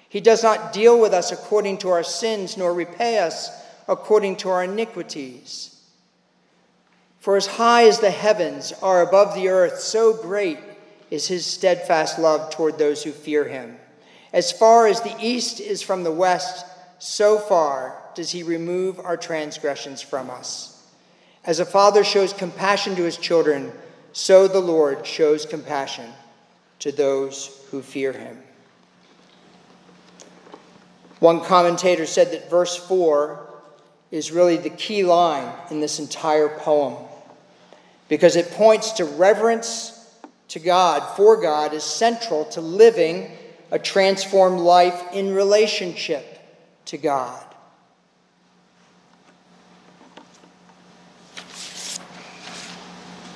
He 0.09 0.21
does 0.21 0.43
not 0.43 0.73
deal 0.73 1.01
with 1.01 1.13
us 1.13 1.33
according 1.33 1.79
to 1.79 1.89
our 1.89 2.03
sins, 2.03 2.57
nor 2.57 2.73
repay 2.73 3.19
us 3.19 3.51
according 3.89 4.37
to 4.37 4.51
our 4.51 4.65
iniquities. 4.65 5.73
For 7.19 7.37
as 7.37 7.47
high 7.47 7.87
as 7.89 7.99
the 7.99 8.11
heavens 8.11 8.73
are 8.83 9.03
above 9.03 9.35
the 9.35 9.49
earth, 9.49 9.81
so 9.81 10.13
great 10.13 10.59
is 11.11 11.27
his 11.27 11.47
steadfast 11.47 12.19
love 12.19 12.51
toward 12.51 12.79
those 12.79 13.03
who 13.03 13.13
fear 13.13 13.45
him. 13.45 13.77
As 14.33 14.53
far 14.53 14.87
as 14.87 15.01
the 15.01 15.17
east 15.21 15.61
is 15.61 15.83
from 15.83 16.05
the 16.05 16.13
west, 16.13 16.67
so 16.99 17.39
far 17.39 18.01
does 18.15 18.31
he 18.31 18.43
remove 18.43 19.01
our 19.01 19.17
transgressions 19.17 20.03
from 20.03 20.31
us. 20.31 20.73
As 21.45 21.61
a 21.61 21.67
father 21.67 22.05
shows 22.05 22.33
compassion 22.33 22.97
to 22.97 23.05
his 23.05 23.17
children, 23.17 23.73
so 24.13 24.49
the 24.49 24.61
Lord 24.61 25.07
shows 25.07 25.47
compassion 25.47 26.13
to 26.81 26.93
those 26.93 27.67
who 27.71 27.83
fear 27.83 28.13
him. 28.13 28.39
One 31.21 31.41
commentator 31.41 32.07
said 32.07 32.33
that 32.33 32.51
verse 32.51 32.77
4 32.77 33.47
is 34.11 34.31
really 34.31 34.57
the 34.57 34.71
key 34.71 35.05
line 35.05 35.53
in 35.71 35.81
this 35.81 35.99
entire 35.99 36.49
poem 36.49 36.97
because 38.09 38.37
it 38.37 38.51
points 38.53 38.93
to 38.93 39.05
reverence 39.05 39.93
to 40.49 40.61
God, 40.61 41.17
for 41.17 41.41
God, 41.41 41.73
is 41.73 41.83
central 41.83 42.45
to 42.47 42.61
living 42.61 43.33
a 43.71 43.79
transformed 43.79 44.61
life 44.61 45.03
in 45.13 45.35
relationship 45.35 46.25
to 46.87 46.99
God. 46.99 47.43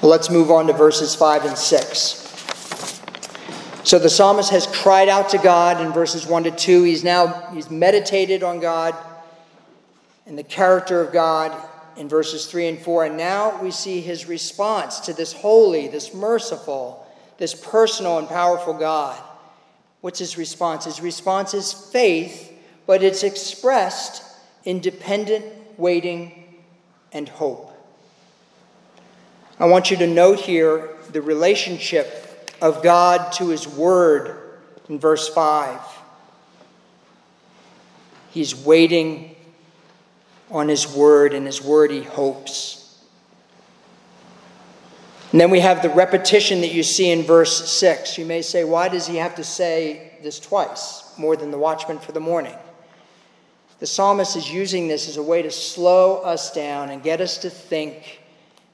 Let's 0.02 0.30
move 0.30 0.50
on 0.50 0.68
to 0.68 0.72
verses 0.72 1.14
5 1.14 1.44
and 1.44 1.58
6. 1.58 2.19
So 3.82 3.98
the 3.98 4.10
psalmist 4.10 4.50
has 4.50 4.66
cried 4.66 5.08
out 5.08 5.30
to 5.30 5.38
God 5.38 5.80
in 5.80 5.92
verses 5.92 6.26
1 6.26 6.44
to 6.44 6.50
2. 6.50 6.82
He's 6.82 7.02
now 7.02 7.48
he's 7.52 7.70
meditated 7.70 8.42
on 8.42 8.60
God 8.60 8.94
and 10.26 10.36
the 10.38 10.42
character 10.44 11.00
of 11.00 11.12
God 11.12 11.56
in 11.96 12.08
verses 12.08 12.46
3 12.46 12.68
and 12.68 12.78
4. 12.78 13.06
And 13.06 13.16
now 13.16 13.60
we 13.62 13.70
see 13.70 14.00
his 14.00 14.26
response 14.26 15.00
to 15.00 15.12
this 15.14 15.32
holy, 15.32 15.88
this 15.88 16.12
merciful, 16.12 17.06
this 17.38 17.54
personal 17.54 18.18
and 18.18 18.28
powerful 18.28 18.74
God. 18.74 19.20
What's 20.02 20.18
his 20.18 20.36
response? 20.36 20.84
His 20.84 21.00
response 21.00 21.54
is 21.54 21.72
faith, 21.72 22.52
but 22.86 23.02
it's 23.02 23.22
expressed 23.22 24.22
in 24.64 24.80
dependent 24.80 25.44
waiting 25.78 26.44
and 27.12 27.28
hope. 27.28 27.72
I 29.58 29.66
want 29.66 29.90
you 29.90 29.96
to 29.98 30.06
note 30.06 30.40
here 30.40 30.90
the 31.12 31.20
relationship 31.20 32.29
of 32.60 32.82
God 32.82 33.32
to 33.34 33.48
his 33.48 33.66
word 33.66 34.36
in 34.88 34.98
verse 34.98 35.28
5. 35.28 35.80
He's 38.30 38.54
waiting 38.54 39.34
on 40.50 40.68
His 40.68 40.92
Word, 40.92 41.32
and 41.32 41.46
His 41.46 41.62
Word 41.62 41.90
He 41.90 42.02
hopes. 42.02 42.76
And 45.32 45.40
then 45.40 45.50
we 45.50 45.60
have 45.60 45.82
the 45.82 45.90
repetition 45.90 46.60
that 46.62 46.72
you 46.72 46.82
see 46.82 47.10
in 47.10 47.22
verse 47.22 47.70
6. 47.70 48.18
You 48.18 48.26
may 48.26 48.42
say, 48.42 48.64
why 48.64 48.88
does 48.88 49.06
he 49.06 49.16
have 49.16 49.36
to 49.36 49.44
say 49.44 50.18
this 50.24 50.40
twice, 50.40 51.16
more 51.16 51.36
than 51.36 51.52
the 51.52 51.58
watchman 51.58 52.00
for 52.00 52.10
the 52.10 52.20
morning? 52.20 52.56
The 53.78 53.86
psalmist 53.86 54.36
is 54.36 54.52
using 54.52 54.88
this 54.88 55.08
as 55.08 55.16
a 55.16 55.22
way 55.22 55.42
to 55.42 55.50
slow 55.50 56.16
us 56.22 56.52
down 56.52 56.90
and 56.90 57.00
get 57.00 57.20
us 57.20 57.38
to 57.38 57.50
think. 57.50 58.20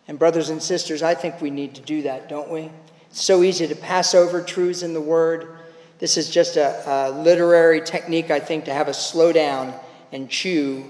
And, 0.08 0.18
brothers 0.18 0.48
and 0.48 0.62
sisters, 0.62 1.02
I 1.02 1.14
think 1.14 1.42
we 1.42 1.50
need 1.50 1.74
to 1.74 1.82
do 1.82 2.02
that, 2.02 2.28
don't 2.28 2.50
we? 2.50 2.70
It's 3.16 3.24
so 3.24 3.42
easy 3.42 3.66
to 3.66 3.74
pass 3.74 4.14
over 4.14 4.42
truths 4.42 4.82
in 4.82 4.92
the 4.92 5.00
Word. 5.00 5.56
This 6.00 6.18
is 6.18 6.28
just 6.28 6.58
a, 6.58 6.82
a 6.86 7.10
literary 7.12 7.80
technique, 7.80 8.30
I 8.30 8.38
think, 8.38 8.66
to 8.66 8.74
have 8.74 8.88
us 8.88 9.10
slow 9.10 9.32
down 9.32 9.72
and 10.12 10.28
chew 10.28 10.84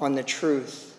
on 0.00 0.16
the 0.16 0.24
truth. 0.24 0.98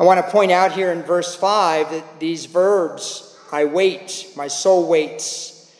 I 0.00 0.04
want 0.04 0.24
to 0.24 0.32
point 0.32 0.52
out 0.52 0.72
here 0.72 0.90
in 0.90 1.02
verse 1.02 1.34
5 1.36 1.90
that 1.90 2.18
these 2.18 2.46
verbs, 2.46 3.38
I 3.52 3.66
wait, 3.66 4.32
my 4.38 4.48
soul 4.48 4.88
waits, 4.88 5.70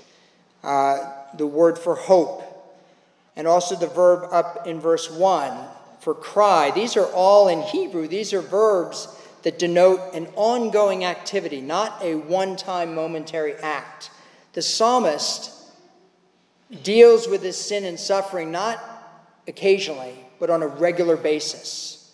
uh, 0.63 1.11
the 1.39 1.47
word 1.47 1.79
for 1.79 1.95
hope, 1.95 2.43
and 3.37 3.49
also 3.49 3.75
the 3.75 3.87
verb 3.87 4.29
up 4.33 4.67
in 4.67 4.81
verse 4.81 5.11
1 5.11 5.67
for 5.99 6.15
cry, 6.15 6.73
these 6.73 6.95
are 6.95 7.11
all 7.15 7.49
in 7.49 7.63
Hebrew, 7.63 8.07
these 8.07 8.35
are 8.35 8.43
verbs 8.43 9.09
that 9.45 9.59
denote 9.59 10.15
an 10.15 10.27
ongoing 10.35 11.05
activity, 11.05 11.61
not 11.61 12.03
a 12.03 12.15
one 12.15 12.57
time 12.57 12.95
momentary 12.95 13.55
act. 13.55 14.11
The 14.55 14.63
psalmist 14.63 15.53
deals 16.83 17.29
with 17.29 17.43
his 17.43 17.57
sin 17.57 17.85
and 17.85 18.01
suffering 18.01 18.51
not 18.51 18.83
occasionally, 19.47 20.15
but 20.41 20.51
on 20.51 20.63
a 20.63 20.67
regular 20.67 21.17
basis. 21.17 22.13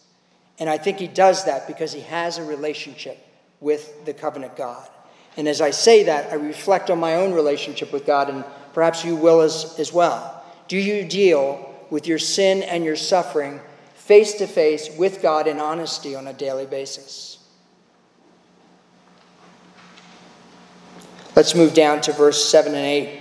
And 0.58 0.68
I 0.68 0.76
think 0.76 0.98
he 0.98 1.06
does 1.06 1.44
that 1.44 1.66
because 1.66 1.92
he 1.92 2.00
has 2.02 2.36
a 2.36 2.44
relationship 2.44 3.16
with 3.60 4.04
the 4.04 4.12
covenant 4.12 4.56
God. 4.56 4.88
And 5.36 5.46
as 5.46 5.60
I 5.60 5.70
say 5.70 6.02
that, 6.04 6.32
I 6.32 6.34
reflect 6.34 6.90
on 6.90 6.98
my 6.98 7.14
own 7.14 7.32
relationship 7.32 7.92
with 7.92 8.04
God, 8.04 8.28
and 8.28 8.44
perhaps 8.74 9.04
you 9.04 9.14
will 9.14 9.40
as, 9.40 9.76
as 9.78 9.92
well. 9.92 10.44
Do 10.66 10.76
you 10.76 11.04
deal 11.04 11.72
with 11.90 12.08
your 12.08 12.18
sin 12.18 12.64
and 12.64 12.84
your 12.84 12.96
suffering 12.96 13.60
face 14.00 14.34
to 14.34 14.46
face 14.46 14.90
with 14.96 15.22
God 15.22 15.46
in 15.46 15.60
honesty 15.60 16.14
on 16.14 16.26
a 16.26 16.32
daily 16.32 16.66
basis? 16.66 17.38
Let's 21.36 21.54
move 21.54 21.74
down 21.74 22.00
to 22.02 22.12
verse 22.12 22.44
7 22.48 22.74
and 22.74 22.84
8. 22.84 23.20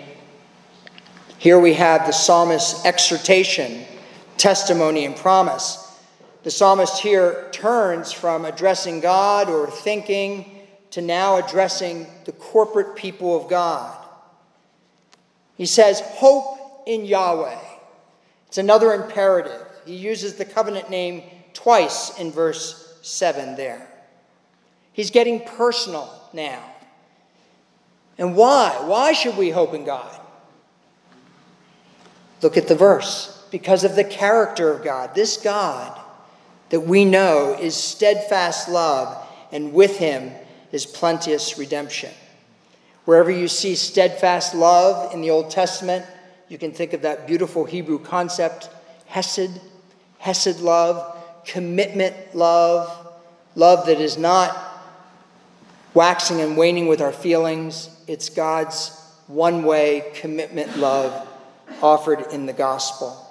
Here 1.37 1.59
we 1.59 1.73
have 1.75 2.07
the 2.07 2.11
psalmist's 2.11 2.83
exhortation, 2.85 3.85
testimony, 4.37 5.05
and 5.05 5.15
promise. 5.15 5.97
The 6.43 6.51
psalmist 6.51 7.01
here 7.01 7.49
turns 7.51 8.11
from 8.11 8.45
addressing 8.45 8.99
God 8.99 9.49
or 9.49 9.69
thinking 9.69 10.65
to 10.91 11.01
now 11.01 11.37
addressing 11.37 12.07
the 12.25 12.31
corporate 12.31 12.95
people 12.95 13.39
of 13.39 13.49
God. 13.49 13.95
He 15.55 15.65
says, 15.65 16.01
Hope 16.01 16.83
in 16.87 17.05
Yahweh. 17.05 17.59
It's 18.47 18.57
another 18.57 18.93
imperative. 18.93 19.68
He 19.89 19.95
uses 19.95 20.35
the 20.35 20.45
covenant 20.45 20.91
name 20.91 21.23
twice 21.53 22.15
in 22.19 22.31
verse 22.31 22.95
7 23.01 23.55
there. 23.55 23.87
He's 24.93 25.09
getting 25.09 25.39
personal 25.39 26.07
now. 26.31 26.63
And 28.19 28.35
why? 28.35 28.79
Why 28.85 29.13
should 29.13 29.35
we 29.35 29.49
hope 29.49 29.73
in 29.73 29.85
God? 29.85 30.15
Look 32.43 32.55
at 32.55 32.67
the 32.67 32.75
verse. 32.75 33.47
Because 33.49 33.83
of 33.83 33.95
the 33.95 34.03
character 34.03 34.71
of 34.71 34.83
God. 34.83 35.15
This 35.15 35.37
God 35.37 35.99
that 36.69 36.81
we 36.81 37.03
know 37.03 37.57
is 37.59 37.75
steadfast 37.75 38.69
love, 38.69 39.27
and 39.51 39.73
with 39.73 39.97
him 39.97 40.31
is 40.71 40.85
plenteous 40.85 41.57
redemption. 41.57 42.11
Wherever 43.05 43.31
you 43.31 43.47
see 43.47 43.73
steadfast 43.73 44.53
love 44.53 45.15
in 45.15 45.21
the 45.21 45.31
Old 45.31 45.49
Testament, 45.49 46.05
you 46.47 46.59
can 46.59 46.73
think 46.73 46.93
of 46.93 47.01
that 47.01 47.25
beautiful 47.25 47.65
Hebrew 47.65 47.97
concept, 47.97 48.69
Hesed, 49.07 49.59
Hesed 50.19 50.59
love, 50.61 51.17
commitment 51.45 52.15
love, 52.35 53.07
love 53.55 53.87
that 53.87 53.99
is 53.99 54.17
not 54.17 54.55
waxing 55.93 56.39
and 56.41 56.55
waning 56.55 56.87
with 56.87 57.01
our 57.01 57.11
feelings. 57.11 57.89
It's 58.07 58.29
God's 58.29 58.95
one 59.27 59.63
way 59.63 60.11
commitment 60.15 60.77
love 60.77 61.27
offered 61.81 62.31
in 62.31 62.45
the 62.45 62.53
gospel. 62.53 63.25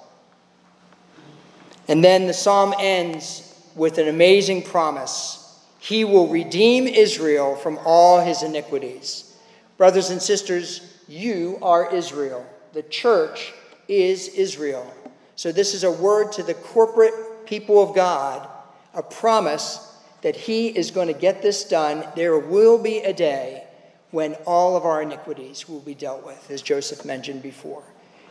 And 1.89 2.05
then 2.05 2.27
the 2.27 2.35
psalm 2.35 2.75
ends 2.79 3.45
with 3.75 3.99
an 3.99 4.09
amazing 4.09 4.63
promise 4.63 5.37
He 5.79 6.05
will 6.05 6.29
redeem 6.29 6.87
Israel 6.87 7.57
from 7.57 7.79
all 7.85 8.21
his 8.21 8.43
iniquities. 8.43 9.37
Brothers 9.77 10.11
and 10.11 10.21
sisters, 10.21 10.81
you 11.07 11.59
are 11.63 11.95
Israel. 11.95 12.45
The 12.73 12.83
church 12.83 13.53
is 13.87 14.29
Israel. 14.29 14.93
So, 15.39 15.53
this 15.53 15.73
is 15.73 15.85
a 15.85 15.93
word 15.93 16.33
to 16.33 16.43
the 16.43 16.55
corporate 16.55 17.47
people 17.47 17.81
of 17.81 17.95
God, 17.95 18.49
a 18.93 19.05
promise 19.05 19.97
that 20.23 20.35
He 20.35 20.67
is 20.67 20.91
going 20.91 21.07
to 21.07 21.15
get 21.15 21.43
this 21.43 21.63
done. 21.63 22.05
There 22.17 22.37
will 22.37 22.77
be 22.77 22.99
a 22.99 23.13
day 23.13 23.63
when 24.11 24.35
all 24.49 24.77
of 24.77 24.85
our 24.85 25.01
iniquities 25.01 25.69
will 25.69 25.79
be 25.79 25.95
dealt 25.95 26.27
with, 26.27 26.51
as 26.51 26.61
Joseph 26.61 27.05
mentioned 27.05 27.41
before. 27.41 27.85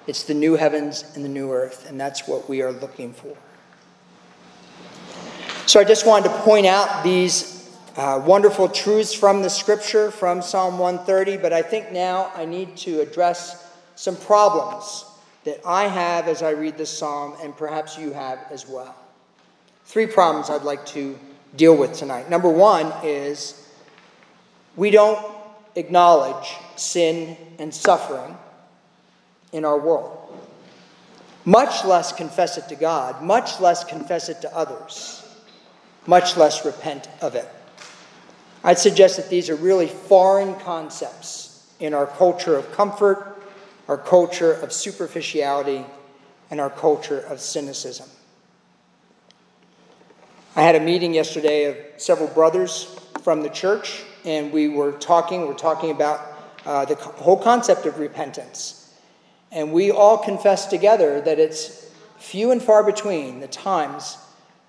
It's 0.05 0.23
the 0.23 0.33
new 0.33 0.55
heavens 0.57 1.05
and 1.15 1.23
the 1.23 1.29
new 1.29 1.49
earth, 1.53 1.89
and 1.89 1.97
that's 1.97 2.27
what 2.27 2.49
we 2.49 2.61
are 2.61 2.73
looking 2.73 3.13
for. 3.13 3.37
So 5.65 5.79
I 5.79 5.85
just 5.85 6.05
wanted 6.05 6.27
to 6.27 6.37
point 6.39 6.65
out 6.65 7.05
these 7.05 7.73
uh, 7.95 8.21
wonderful 8.25 8.67
truths 8.67 9.13
from 9.13 9.43
the 9.43 9.49
scripture, 9.49 10.11
from 10.11 10.41
Psalm 10.41 10.77
130, 10.77 11.37
but 11.37 11.53
I 11.53 11.61
think 11.61 11.93
now 11.93 12.33
I 12.35 12.43
need 12.43 12.75
to 12.77 12.99
address 12.99 13.65
some 13.95 14.17
problems 14.17 15.05
that 15.47 15.61
I 15.65 15.87
have 15.87 16.27
as 16.27 16.43
I 16.43 16.49
read 16.49 16.77
this 16.77 16.89
psalm, 16.89 17.33
and 17.41 17.55
perhaps 17.55 17.97
you 17.97 18.11
have 18.11 18.37
as 18.51 18.67
well. 18.67 18.93
Three 19.85 20.05
problems 20.05 20.49
I'd 20.49 20.63
like 20.63 20.85
to 20.87 21.17
deal 21.55 21.73
with 21.73 21.93
tonight. 21.93 22.29
Number 22.29 22.49
one 22.49 22.91
is 23.01 23.65
we 24.75 24.91
don't 24.91 25.25
acknowledge 25.75 26.53
sin 26.75 27.37
and 27.59 27.73
suffering 27.73 28.37
in 29.53 29.63
our 29.63 29.79
world, 29.79 30.37
much 31.45 31.85
less 31.85 32.11
confess 32.11 32.57
it 32.57 32.67
to 32.67 32.75
God, 32.75 33.23
much 33.23 33.61
less 33.61 33.85
confess 33.85 34.27
it 34.27 34.41
to 34.41 34.53
others, 34.53 35.25
much 36.07 36.35
less 36.35 36.65
repent 36.65 37.07
of 37.21 37.35
it. 37.35 37.47
I'd 38.65 38.79
suggest 38.79 39.15
that 39.15 39.29
these 39.29 39.49
are 39.49 39.55
really 39.55 39.87
foreign 39.87 40.55
concepts 40.55 41.73
in 41.79 41.93
our 41.93 42.05
culture 42.05 42.57
of 42.57 42.69
comfort, 42.73 43.36
our 43.87 43.97
culture 43.97 44.53
of 44.53 44.71
superficiality, 44.73 45.85
and 46.49 46.59
our 46.59 46.69
culture 46.69 47.19
of 47.19 47.39
cynicism. 47.39 48.07
I 50.55 50.61
had 50.61 50.75
a 50.75 50.79
meeting 50.79 51.13
yesterday 51.13 51.65
of 51.65 52.01
several 52.01 52.29
brothers 52.29 52.99
from 53.21 53.41
the 53.41 53.49
church 53.49 54.03
and 54.25 54.51
we 54.51 54.67
were 54.67 54.91
talking, 54.93 55.47
we're 55.47 55.53
talking 55.53 55.91
about 55.91 56.19
uh, 56.65 56.85
the 56.85 56.95
whole 56.95 57.41
concept 57.41 57.85
of 57.85 57.97
repentance. 57.99 58.93
And 59.51 59.71
we 59.71 59.91
all 59.91 60.17
confess 60.17 60.65
together 60.65 61.21
that 61.21 61.39
it's 61.39 61.89
few 62.17 62.51
and 62.51 62.61
far 62.61 62.83
between 62.83 63.39
the 63.39 63.47
times 63.47 64.17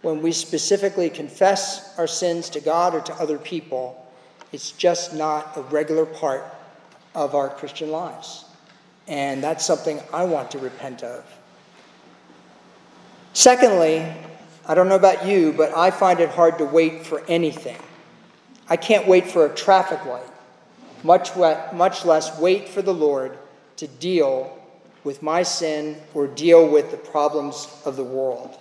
when 0.02 0.22
we 0.22 0.31
specifically 0.31 1.11
confess 1.11 1.98
our 1.98 2.07
sins 2.07 2.50
to 2.50 2.61
God 2.61 2.94
or 2.94 3.00
to 3.00 3.12
other 3.14 3.37
people. 3.37 4.07
It's 4.52 4.70
just 4.70 5.12
not 5.12 5.57
a 5.57 5.62
regular 5.62 6.07
part 6.07 6.44
of 7.14 7.35
our 7.35 7.48
Christian 7.48 7.90
lives. 7.90 8.44
And 9.09 9.42
that's 9.42 9.64
something 9.64 10.01
I 10.12 10.25
want 10.25 10.51
to 10.53 10.59
repent 10.59 11.03
of. 11.03 11.25
Secondly, 13.33 14.07
I 14.66 14.75
don't 14.75 14.88
know 14.88 14.97
about 14.97 15.27
you, 15.27 15.53
but 15.53 15.75
I 15.77 15.90
find 15.90 16.21
it 16.21 16.29
hard 16.29 16.59
to 16.59 16.64
wait 16.64 17.07
for 17.07 17.25
anything. 17.27 17.79
I 18.68 18.77
can't 18.77 19.09
wait 19.09 19.31
for 19.31 19.47
a 19.47 19.55
traffic 19.55 20.05
light, 20.05 20.31
much, 21.03 21.35
much 21.73 22.05
less 22.05 22.38
wait 22.38 22.68
for 22.68 22.83
the 22.83 22.92
Lord 22.92 23.38
to 23.77 23.87
deal 23.87 24.59
with 25.05 25.23
my 25.23 25.42
sin 25.42 25.97
or 26.12 26.27
deal 26.27 26.68
with 26.68 26.90
the 26.90 26.97
problems 26.99 27.66
of 27.87 27.97
the 27.97 28.05
world. 28.05 28.59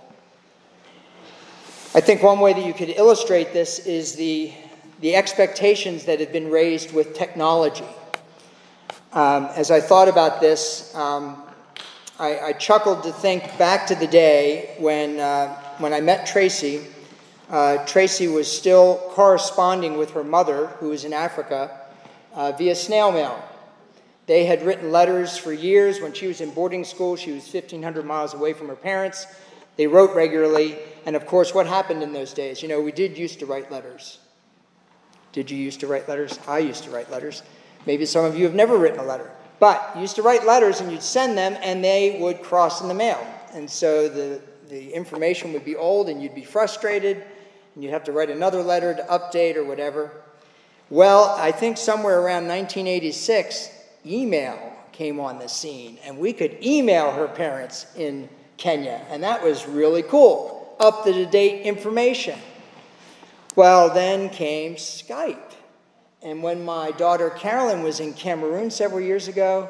I 1.93 1.99
think 1.99 2.23
one 2.23 2.39
way 2.39 2.53
that 2.53 2.65
you 2.65 2.73
could 2.73 2.89
illustrate 2.89 3.51
this 3.51 3.79
is 3.79 4.15
the, 4.15 4.53
the 5.01 5.15
expectations 5.15 6.05
that 6.05 6.19
have 6.19 6.31
been 6.31 6.51
raised 6.51 6.93
with 6.93 7.15
technology. 7.15 7.83
Um, 9.13 9.45
as 9.55 9.71
I 9.71 9.79
thought 9.79 10.07
about 10.07 10.41
this, 10.41 10.93
um, 10.95 11.41
I, 12.19 12.39
I, 12.39 12.53
chuckled 12.53 13.03
to 13.03 13.11
think 13.11 13.57
back 13.57 13.87
to 13.87 13.95
the 13.95 14.07
day 14.07 14.75
when, 14.79 15.19
uh, 15.19 15.55
when 15.77 15.93
I 15.93 16.01
met 16.01 16.27
Tracy 16.27 16.85
uh, 17.49 17.85
Tracy 17.85 18.27
was 18.27 18.51
still 18.51 18.97
corresponding 19.11 19.97
with 19.97 20.11
her 20.11 20.23
mother, 20.23 20.67
who 20.79 20.89
was 20.89 21.05
in 21.05 21.13
Africa, 21.13 21.79
uh, 22.33 22.51
via 22.51 22.75
snail 22.75 23.11
mail. 23.11 23.41
They 24.25 24.45
had 24.45 24.63
written 24.63 24.91
letters 24.91 25.37
for 25.37 25.53
years. 25.53 26.01
When 26.01 26.11
she 26.11 26.27
was 26.27 26.41
in 26.41 26.51
boarding 26.51 26.83
school, 26.83 27.15
she 27.15 27.31
was 27.31 27.43
1,500 27.43 28.05
miles 28.05 28.33
away 28.33 28.51
from 28.51 28.67
her 28.67 28.75
parents. 28.75 29.25
They 29.77 29.87
wrote 29.87 30.13
regularly. 30.13 30.77
And 31.05 31.15
of 31.15 31.25
course, 31.25 31.53
what 31.53 31.67
happened 31.67 32.03
in 32.03 32.11
those 32.11 32.33
days? 32.33 32.61
You 32.61 32.67
know, 32.67 32.81
we 32.81 32.91
did 32.91 33.17
used 33.17 33.39
to 33.39 33.45
write 33.45 33.71
letters. 33.71 34.19
Did 35.31 35.49
you 35.49 35.57
used 35.57 35.79
to 35.79 35.87
write 35.87 36.09
letters? 36.09 36.37
I 36.47 36.59
used 36.59 36.83
to 36.83 36.89
write 36.89 37.09
letters. 37.09 37.43
Maybe 37.85 38.05
some 38.05 38.25
of 38.25 38.37
you 38.37 38.45
have 38.45 38.55
never 38.55 38.77
written 38.77 38.99
a 38.99 39.03
letter. 39.03 39.31
But 39.59 39.91
you 39.95 40.01
used 40.01 40.15
to 40.17 40.21
write 40.21 40.45
letters 40.45 40.81
and 40.81 40.91
you'd 40.91 41.03
send 41.03 41.37
them 41.37 41.57
and 41.61 41.83
they 41.83 42.17
would 42.19 42.41
cross 42.41 42.81
in 42.81 42.87
the 42.87 42.93
mail. 42.93 43.25
And 43.53 43.69
so 43.69 44.07
the, 44.07 44.41
the 44.69 44.91
information 44.93 45.53
would 45.53 45.65
be 45.65 45.75
old 45.75 46.09
and 46.09 46.21
you'd 46.21 46.35
be 46.35 46.43
frustrated 46.43 47.23
and 47.73 47.83
you'd 47.83 47.93
have 47.93 48.03
to 48.05 48.11
write 48.11 48.29
another 48.29 48.61
letter 48.61 48.93
to 48.95 49.03
update 49.03 49.55
or 49.55 49.63
whatever. 49.63 50.11
Well, 50.89 51.35
I 51.37 51.51
think 51.51 51.77
somewhere 51.77 52.19
around 52.19 52.47
1986, 52.47 53.69
email 54.05 54.73
came 54.93 55.19
on 55.19 55.37
the 55.37 55.47
scene, 55.47 55.99
and 56.03 56.17
we 56.17 56.33
could 56.33 56.57
email 56.65 57.11
her 57.11 57.27
parents 57.27 57.85
in 57.95 58.29
Kenya, 58.57 59.05
and 59.09 59.21
that 59.21 59.43
was 59.43 59.67
really 59.67 60.01
cool. 60.01 60.75
Up 60.79 61.03
to 61.03 61.25
date 61.25 61.63
information. 61.63 62.39
Well, 63.55 63.93
then 63.93 64.29
came 64.29 64.75
Skype. 64.75 65.53
And 66.23 66.41
when 66.41 66.65
my 66.65 66.91
daughter 66.91 67.29
Carolyn 67.29 67.83
was 67.83 67.99
in 67.99 68.13
Cameroon 68.13 68.71
several 68.71 69.01
years 69.01 69.27
ago, 69.27 69.69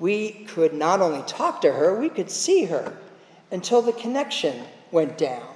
we 0.00 0.30
could 0.48 0.72
not 0.72 1.00
only 1.00 1.22
talk 1.26 1.60
to 1.62 1.72
her, 1.72 1.98
we 1.98 2.08
could 2.08 2.30
see 2.30 2.64
her 2.64 2.96
until 3.50 3.82
the 3.82 3.92
connection 3.92 4.64
went 4.90 5.18
down. 5.18 5.46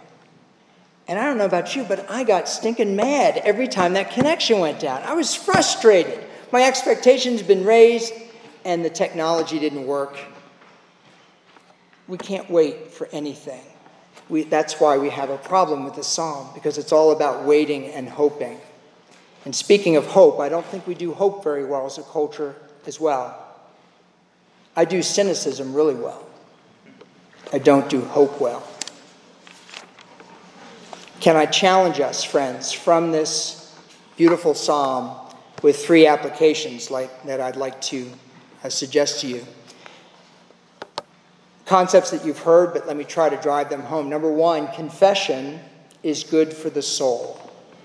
And 1.09 1.19
I 1.19 1.25
don't 1.25 1.39
know 1.39 1.45
about 1.45 1.75
you, 1.75 1.85
but 1.85 2.09
I 2.11 2.25
got 2.25 2.49
stinking 2.49 2.95
mad 2.95 3.39
every 3.39 3.67
time 3.67 3.95
that 3.95 4.13
connection 4.13 4.61
went 4.61 4.81
down. 4.81 5.03
I 5.03 5.15
was 5.15 5.35
frustrated. 5.35 6.25
My 6.53 6.63
expectations 6.63 7.41
had 7.41 7.49
been 7.49 7.65
raised, 7.65 8.13
and 8.65 8.85
the 8.85 8.91
technology 8.91 9.59
didn't 9.59 9.87
work. 9.87 10.17
We 12.07 12.19
can't 12.19 12.49
wait 12.49 12.91
for 12.93 13.09
anything. 13.13 13.63
We, 14.29 14.45
that's 14.45 14.81
why 14.81 14.97
we 14.99 15.11
have 15.11 15.31
a 15.31 15.39
problem 15.39 15.85
with 15.85 15.95
the 15.95 16.05
psalm, 16.05 16.49
because 16.55 16.79
it's 16.79 16.93
all 16.93 17.11
about 17.11 17.45
waiting 17.45 17.87
and 17.87 18.09
hoping. 18.09 18.61
And 19.45 19.55
speaking 19.55 19.97
of 19.97 20.07
hope, 20.07 20.39
I 20.39 20.49
don't 20.49 20.67
think 20.67 20.87
we 20.87 20.95
do 20.95 21.13
hope 21.13 21.43
very 21.43 21.65
well 21.65 21.85
as 21.87 21.99
a 21.99 22.03
culture 22.03 22.55
as 22.87 23.01
well. 23.01 23.39
I 24.77 24.85
do 24.85 25.03
cynicism 25.03 25.75
really 25.75 25.95
well. 25.95 26.25
I 27.53 27.59
don't 27.59 27.89
do 27.91 28.01
hope 28.01 28.41
well. 28.41 28.67
Can 31.21 31.37
I 31.37 31.47
challenge 31.47 32.01
us, 32.01 32.25
friends, 32.25 32.73
from 32.73 33.13
this 33.13 33.79
beautiful 34.17 34.55
psalm 34.55 35.17
with 35.63 35.85
three 35.85 36.07
applications 36.07 36.91
like, 36.91 37.25
that 37.25 37.41
I'd 37.41 37.57
like 37.57 37.81
to 37.83 38.11
uh, 38.65 38.69
suggest 38.69 39.21
to 39.21 39.29
you? 39.29 39.47
Concepts 41.67 42.11
that 42.11 42.25
you've 42.25 42.41
heard, 42.41 42.73
but 42.73 42.87
let 42.87 42.97
me 42.97 43.05
try 43.05 43.29
to 43.29 43.37
drive 43.37 43.71
them 43.71 43.83
home. 43.83 44.09
Number 44.09 44.31
one, 44.31 44.69
confession 44.69 45.61
is 46.03 46.25
good 46.25 46.53
for 46.53 46.71
the 46.71 46.83
soul, 46.83 47.41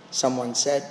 someone 0.10 0.56
said. 0.56 0.84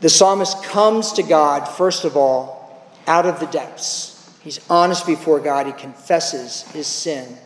The 0.00 0.08
psalmist 0.08 0.62
comes 0.64 1.12
to 1.12 1.22
God, 1.22 1.66
first 1.66 2.04
of 2.04 2.16
all, 2.16 2.90
out 3.06 3.26
of 3.26 3.40
the 3.40 3.46
depths. 3.46 4.16
He's 4.42 4.60
honest 4.70 5.06
before 5.06 5.40
God, 5.40 5.66
he 5.66 5.72
confesses 5.72 6.62
his 6.72 6.86
sin. 6.86 7.36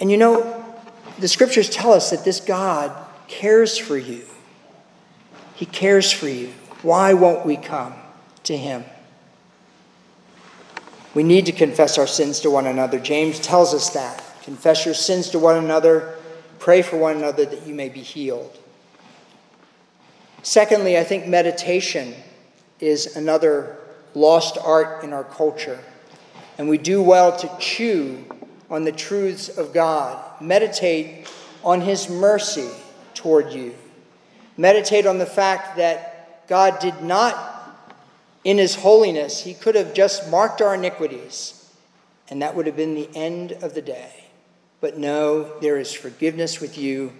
And 0.00 0.10
you 0.10 0.16
know, 0.16 0.64
the 1.18 1.28
scriptures 1.28 1.68
tell 1.68 1.92
us 1.92 2.10
that 2.10 2.24
this 2.24 2.40
God 2.40 2.92
cares 3.28 3.76
for 3.76 3.96
you. 3.96 4.24
He 5.54 5.66
cares 5.66 6.10
for 6.10 6.28
you. 6.28 6.52
Why 6.82 7.12
won't 7.12 7.46
we 7.46 7.56
come 7.56 7.94
to 8.44 8.56
him? 8.56 8.84
We 11.14 11.22
need 11.22 11.46
to 11.46 11.52
confess 11.52 11.98
our 11.98 12.06
sins 12.06 12.40
to 12.40 12.50
one 12.50 12.66
another. 12.66 12.98
James 12.98 13.38
tells 13.38 13.74
us 13.74 13.90
that. 13.90 14.24
Confess 14.42 14.84
your 14.84 14.94
sins 14.94 15.30
to 15.30 15.38
one 15.38 15.62
another, 15.62 16.16
pray 16.58 16.82
for 16.82 16.96
one 16.96 17.16
another 17.16 17.44
that 17.44 17.66
you 17.66 17.74
may 17.74 17.88
be 17.88 18.00
healed. 18.00 18.58
Secondly, 20.42 20.98
I 20.98 21.04
think 21.04 21.26
meditation 21.26 22.14
is 22.80 23.16
another 23.16 23.78
lost 24.14 24.58
art 24.58 25.04
in 25.04 25.12
our 25.12 25.24
culture. 25.24 25.78
And 26.58 26.68
we 26.68 26.78
do 26.78 27.00
well 27.00 27.36
to 27.38 27.50
chew 27.58 28.24
on 28.68 28.84
the 28.84 28.92
truths 28.92 29.48
of 29.48 29.72
God. 29.72 30.20
Meditate 30.40 31.28
on 31.62 31.80
His 31.80 32.10
mercy 32.10 32.68
toward 33.14 33.52
you. 33.52 33.74
Meditate 34.56 35.06
on 35.06 35.18
the 35.18 35.26
fact 35.26 35.76
that 35.76 36.48
God 36.48 36.80
did 36.80 37.02
not, 37.02 37.78
in 38.42 38.58
His 38.58 38.74
holiness, 38.74 39.44
He 39.44 39.54
could 39.54 39.76
have 39.76 39.94
just 39.94 40.28
marked 40.28 40.60
our 40.60 40.74
iniquities, 40.74 41.70
and 42.28 42.42
that 42.42 42.56
would 42.56 42.66
have 42.66 42.76
been 42.76 42.94
the 42.94 43.08
end 43.14 43.52
of 43.52 43.74
the 43.74 43.82
day. 43.82 44.24
But 44.80 44.98
no, 44.98 45.60
there 45.60 45.78
is 45.78 45.92
forgiveness 45.92 46.60
with 46.60 46.76
you 46.76 47.12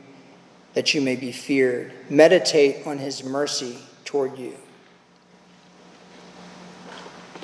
that 0.74 0.94
you 0.94 1.00
may 1.00 1.16
be 1.16 1.32
feared. 1.32 1.92
Meditate 2.08 2.86
on 2.86 2.98
His 2.98 3.24
mercy 3.24 3.78
toward 4.04 4.38
you. 4.38 4.54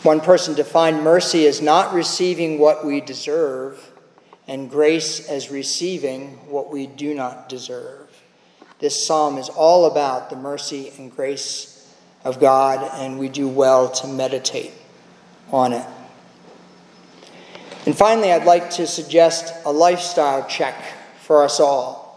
One 0.03 0.21
person 0.21 0.55
defined 0.55 1.03
mercy 1.03 1.47
as 1.47 1.61
not 1.61 1.93
receiving 1.93 2.59
what 2.59 2.87
we 2.87 3.01
deserve 3.01 3.91
and 4.47 4.71
grace 4.71 5.29
as 5.29 5.51
receiving 5.51 6.31
what 6.49 6.71
we 6.73 6.87
do 6.87 7.15
not 7.15 7.49
deserve. 7.49 8.09
This 8.79 9.07
psalm 9.07 9.39
is 9.39 9.49
all 9.49 9.87
about 9.87 10.31
the 10.31 10.37
mercy 10.37 10.93
and 10.97 11.15
grace 11.15 11.93
of 12.25 12.41
God, 12.41 12.89
and 12.95 13.19
we 13.19 13.29
do 13.29 13.49
well 13.49 13.91
to 13.91 14.07
meditate 14.07 14.73
on 15.51 15.73
it. 15.73 15.87
And 17.85 17.97
finally, 17.97 18.33
I'd 18.33 18.45
like 18.45 18.71
to 18.73 18.87
suggest 18.87 19.53
a 19.65 19.73
lifestyle 19.73 20.47
check 20.47 20.77
for 21.23 21.43
us 21.43 21.59
all. 21.59 22.08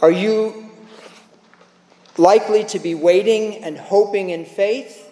Are 0.00 0.10
you 0.10 0.70
likely 2.18 2.64
to 2.64 2.78
be 2.78 2.94
waiting 2.94 3.62
and 3.64 3.78
hoping 3.78 4.30
in 4.30 4.44
faith, 4.44 5.08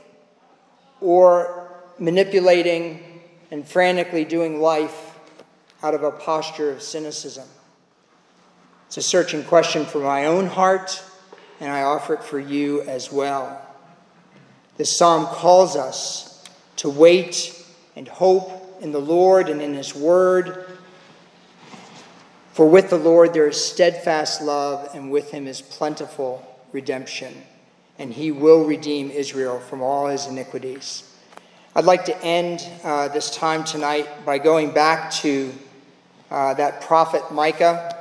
or 1.00 1.70
manipulating 1.98 3.22
and 3.50 3.66
frantically 3.66 4.24
doing 4.24 4.60
life 4.60 5.16
out 5.82 5.94
of 5.94 6.02
a 6.02 6.10
posture 6.10 6.70
of 6.70 6.82
cynicism. 6.82 7.46
It's 8.88 8.96
a 8.96 9.02
searching 9.02 9.44
question 9.44 9.84
for 9.84 9.98
my 9.98 10.26
own 10.26 10.46
heart, 10.46 11.02
and 11.60 11.70
I 11.70 11.82
offer 11.82 12.14
it 12.14 12.24
for 12.24 12.38
you 12.38 12.82
as 12.82 13.12
well. 13.12 13.62
This 14.76 14.96
psalm 14.96 15.26
calls 15.26 15.76
us 15.76 16.44
to 16.76 16.90
wait 16.90 17.64
and 17.94 18.08
hope 18.08 18.78
in 18.80 18.92
the 18.92 19.00
Lord 19.00 19.48
and 19.48 19.62
in 19.62 19.74
His 19.74 19.94
Word. 19.94 20.75
For 22.56 22.66
with 22.66 22.88
the 22.88 22.96
Lord 22.96 23.34
there 23.34 23.46
is 23.46 23.62
steadfast 23.62 24.40
love, 24.40 24.88
and 24.94 25.10
with 25.10 25.30
Him 25.30 25.46
is 25.46 25.60
plentiful 25.60 26.42
redemption, 26.72 27.42
and 27.98 28.10
He 28.10 28.32
will 28.32 28.64
redeem 28.64 29.10
Israel 29.10 29.60
from 29.60 29.82
all 29.82 30.06
his 30.06 30.26
iniquities. 30.26 31.02
I'd 31.74 31.84
like 31.84 32.06
to 32.06 32.18
end 32.24 32.66
uh, 32.82 33.08
this 33.08 33.30
time 33.30 33.62
tonight 33.62 34.08
by 34.24 34.38
going 34.38 34.70
back 34.70 35.10
to 35.16 35.52
uh, 36.30 36.54
that 36.54 36.80
prophet 36.80 37.30
Micah. 37.30 37.94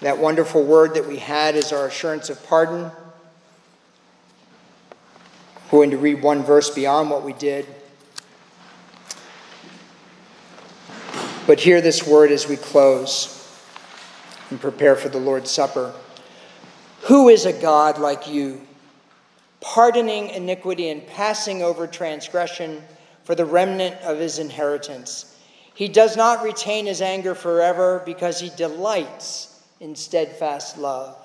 That 0.00 0.16
wonderful 0.16 0.64
word 0.64 0.94
that 0.94 1.06
we 1.06 1.18
had 1.18 1.54
is 1.54 1.70
our 1.70 1.86
assurance 1.86 2.30
of 2.30 2.42
pardon. 2.46 2.84
I'm 5.56 5.70
going 5.70 5.90
to 5.90 5.98
read 5.98 6.22
one 6.22 6.44
verse 6.44 6.70
beyond 6.70 7.10
what 7.10 7.24
we 7.24 7.34
did. 7.34 7.66
But 11.46 11.60
hear 11.60 11.82
this 11.82 12.06
word 12.06 12.30
as 12.30 12.48
we 12.48 12.56
close 12.56 13.36
and 14.50 14.60
prepare 14.60 14.96
for 14.96 15.08
the 15.08 15.18
Lord's 15.18 15.50
Supper. 15.50 15.94
Who 17.02 17.28
is 17.28 17.46
a 17.46 17.52
God 17.52 17.98
like 17.98 18.28
you, 18.28 18.60
pardoning 19.60 20.28
iniquity 20.28 20.90
and 20.90 21.06
passing 21.06 21.62
over 21.62 21.86
transgression 21.86 22.82
for 23.24 23.34
the 23.34 23.44
remnant 23.44 23.96
of 24.02 24.18
his 24.18 24.38
inheritance? 24.38 25.38
He 25.74 25.88
does 25.88 26.16
not 26.16 26.44
retain 26.44 26.86
his 26.86 27.00
anger 27.00 27.34
forever 27.34 28.02
because 28.04 28.38
he 28.38 28.50
delights 28.50 29.62
in 29.80 29.96
steadfast 29.96 30.76
love. 30.76 31.16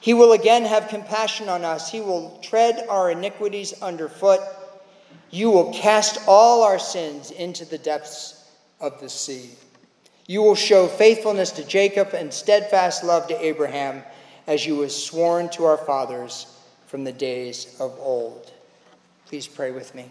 He 0.00 0.14
will 0.14 0.32
again 0.32 0.64
have 0.64 0.88
compassion 0.88 1.48
on 1.48 1.64
us. 1.64 1.88
He 1.88 2.00
will 2.00 2.40
tread 2.42 2.86
our 2.88 3.12
iniquities 3.12 3.80
underfoot. 3.80 4.40
You 5.30 5.50
will 5.50 5.72
cast 5.72 6.18
all 6.26 6.64
our 6.64 6.80
sins 6.80 7.30
into 7.30 7.64
the 7.64 7.78
depths 7.78 8.50
of 8.80 9.00
the 9.00 9.08
sea. 9.08 9.50
You 10.32 10.40
will 10.40 10.54
show 10.54 10.88
faithfulness 10.88 11.50
to 11.50 11.62
Jacob 11.62 12.14
and 12.14 12.32
steadfast 12.32 13.04
love 13.04 13.28
to 13.28 13.44
Abraham, 13.44 14.02
as 14.46 14.64
you 14.64 14.76
was 14.76 14.96
sworn 14.96 15.50
to 15.50 15.66
our 15.66 15.76
fathers 15.76 16.46
from 16.86 17.04
the 17.04 17.12
days 17.12 17.76
of 17.78 17.94
old. 18.00 18.50
Please 19.26 19.46
pray 19.46 19.72
with 19.72 19.94
me. 19.94 20.06